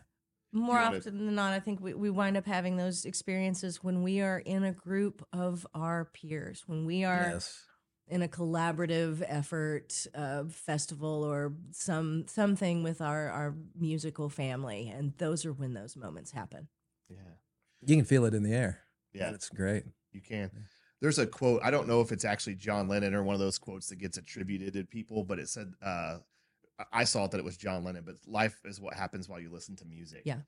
[0.54, 3.84] More You wanna- often than not, I think we, we wind up having those experiences
[3.84, 7.66] when we are in a group of our peers, when we are Yes.
[8.08, 14.94] In a collaborative effort, uh, festival or some something with our, our musical family.
[14.96, 16.68] And those are when those moments happen.
[17.10, 17.18] Yeah.
[17.86, 18.80] You can feel it in the air.
[19.14, 19.32] Yeah.
[19.32, 19.84] It's great.
[20.12, 20.52] You can.
[21.02, 21.62] There's a quote.
[21.64, 24.18] I don't know if it's actually John Lennon or one of those quotes that gets
[24.18, 26.18] attributed to people, but it said, uh,
[26.80, 29.50] I- I saw that it was John Lennon, but life is what happens while you
[29.50, 30.22] listen to music.
[30.26, 30.40] Yeah.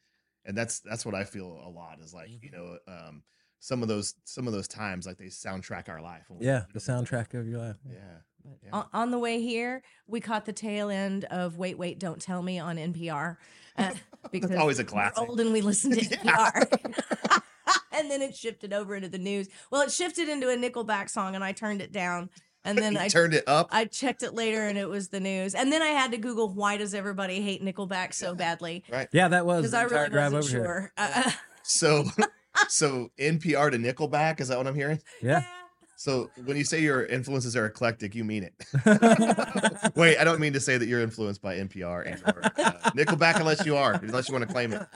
[0.45, 3.23] And that's that's what I feel a lot is like, you know, um,
[3.67, 6.23] some of those some of those times like they soundtrack our life.
[6.29, 6.63] we Yeah.
[6.73, 7.75] listen The soundtrack of your life.
[7.85, 7.99] Yeah.
[8.45, 8.69] But Yeah.
[8.71, 12.41] on, on the way here, we caught the tail end of "Wait, Wait, Don't Tell
[12.41, 13.37] Me" on NPR
[13.77, 13.91] uh,
[14.31, 15.27] because always a we're classic.
[15.29, 16.49] old and we listened to Yeah.
[16.51, 17.41] NPR,
[17.91, 19.49] and then it shifted over into the news.
[19.69, 22.29] Well, it shifted into a Nickelback song, and I turned it down.
[22.63, 23.69] And then You I turned it up.
[23.71, 25.55] I checked it later, and it was the news.
[25.55, 29.07] And then I had to Google why does everybody hate Nickelback so badly right.
[29.13, 30.63] Yeah, that was because I really wasn't over here.
[30.65, 30.91] sure.
[30.97, 31.31] Uh,
[31.63, 32.05] So
[32.69, 35.01] so NPR to Nickelback, is that what I'm hearing?
[35.21, 35.43] Yeah.
[35.97, 38.53] So when you say your influences are eclectic, you mean it.
[39.95, 43.39] Wait, I don't mean to say that you're influenced by NPR and or, uh, Nickelback,
[43.39, 44.83] unless you are, unless you want to claim it.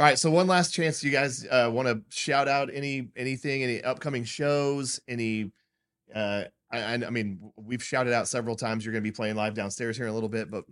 [0.00, 1.02] All right, so one last chance.
[1.02, 5.50] You guys uh, want to shout out any anything, any upcoming shows, any?
[6.14, 8.84] Uh, I, I I mean, we've shouted out several times.
[8.84, 10.64] You're going to be playing live downstairs here in a little bit, but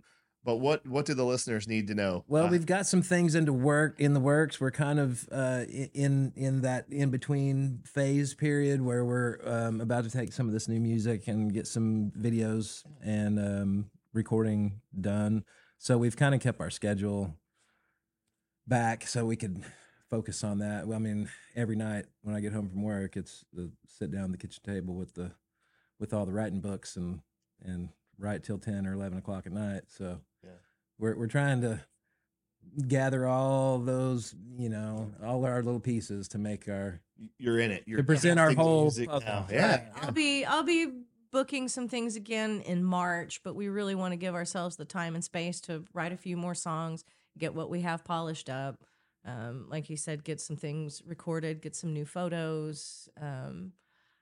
[0.43, 2.23] but what what do the listeners need to know?
[2.27, 4.59] Well, Uh, we've got some things into work in the works.
[4.59, 10.05] We're kind of uh, in in that in between phase period where we're um, about
[10.05, 15.43] to take some of this new music and get some videos and um, recording done.
[15.77, 17.35] So we've kind of kept our schedule
[18.65, 19.63] back so we could
[20.09, 20.87] focus on that.
[20.87, 24.25] Well, I mean, every night when I get home from work, it's the sit down
[24.25, 25.31] at the kitchen table with the
[25.99, 27.19] with all the writing books and
[27.61, 29.83] and write till ten or eleven o'clock at night.
[29.89, 30.21] So.
[30.99, 31.81] We're we're trying to
[32.87, 37.01] gather all those, you know, all our little pieces to make our
[37.37, 37.83] you're in it.
[37.85, 39.27] You're to present our casting whole music puzzle.
[39.27, 39.47] now.
[39.51, 40.87] Yeah, I'll be I'll be
[41.31, 45.15] booking some things again in March, but we really want to give ourselves the time
[45.15, 47.03] and space to write a few more songs,
[47.37, 48.83] get what we have polished up.
[49.25, 53.73] Um, like you said, get some things recorded, get some new photos, um,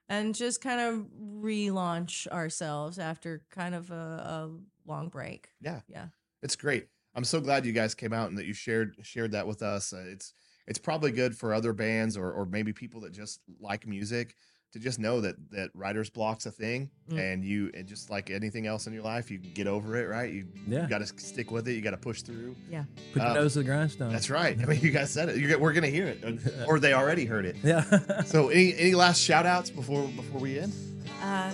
[0.08, 1.06] and just kind of
[1.40, 4.50] relaunch ourselves after kind of a, a
[4.86, 5.50] long break.
[5.60, 5.80] Yeah.
[5.88, 6.06] Yeah.
[6.42, 6.86] It's great.
[7.14, 9.92] I'm so glad you guys came out and that you shared shared that with us.
[9.92, 10.34] Uh, it's
[10.66, 14.36] it's probably good for other bands or or maybe people that just like music
[14.74, 17.32] to just know that that writer's block's a thing Mm.
[17.32, 20.30] and you and just like anything else in your life you get over it right
[20.30, 20.82] you, Yeah.
[20.82, 22.84] you got to stick with it you got to push through yeah
[23.14, 24.12] put your Uh, nose to the grindstone.
[24.12, 26.22] that's right i mean you guys said it You're, we're gonna hear it
[26.68, 27.80] or they already heard it Yeah.
[28.26, 30.74] so any any last shout outs before before we end
[31.22, 31.50] Uh,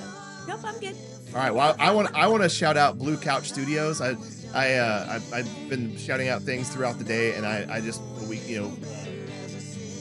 [0.49, 0.97] nope, I'm good.
[1.29, 1.55] All right.
[1.55, 4.01] Well, I want I want to shout out Blue Couch Studios.
[4.01, 4.17] I
[4.55, 8.01] I uh, I've, I've been shouting out things throughout the day, and I I just
[8.29, 8.73] we you know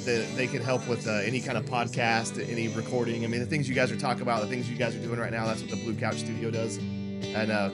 [0.05, 3.23] they can help with uh, any kind of podcast, any recording.
[3.23, 5.19] I mean, the things you guys are talking about, the things you guys are doing
[5.19, 5.45] right now.
[5.45, 6.77] That's what the Blue Couch Studio does.
[6.77, 7.69] And uh,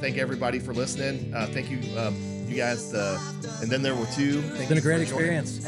[0.00, 1.32] thank everybody for listening.
[1.34, 2.14] Uh, thank you, um,
[2.48, 2.90] you guys.
[2.90, 3.20] The
[3.62, 4.42] and then there were two.
[4.42, 5.58] Thank It's been a great experience.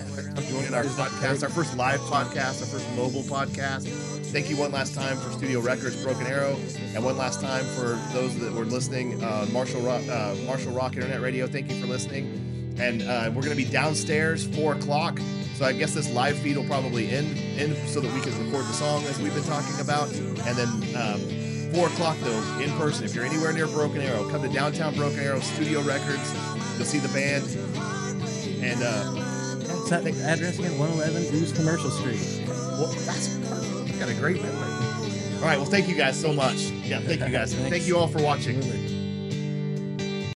[0.48, 3.88] joining our podcast, our first live podcast, our first mobile podcast.
[4.30, 6.56] Thank you one last time for Studio Records, Broken Arrow,
[6.94, 10.94] and one last time for those that were listening, uh, Marshall Rock, uh, Marshall Rock
[10.94, 11.46] Internet Radio.
[11.48, 12.76] Thank you for listening.
[12.78, 15.18] And uh, we're going to be downstairs four o'clock.
[15.54, 18.64] So I guess this live feed will probably end, end so that we can record
[18.64, 20.08] the song as we've been talking about.
[20.12, 23.04] And then um, four o'clock though, in person.
[23.04, 26.32] If you're anywhere near Broken Arrow, come to downtown Broken Arrow Studio Records.
[26.80, 27.44] You'll see the band.
[28.64, 30.78] And uh, What's that address again?
[30.78, 32.42] 111 East Commercial Street.
[32.48, 33.98] well, that's perfect.
[33.98, 34.54] Got a great memory.
[35.40, 35.58] All right.
[35.58, 36.56] Well, thank you guys so much.
[36.56, 37.54] Yeah, thank you guys.
[37.54, 38.56] Thank you all for watching.
[38.56, 38.99] Absolutely.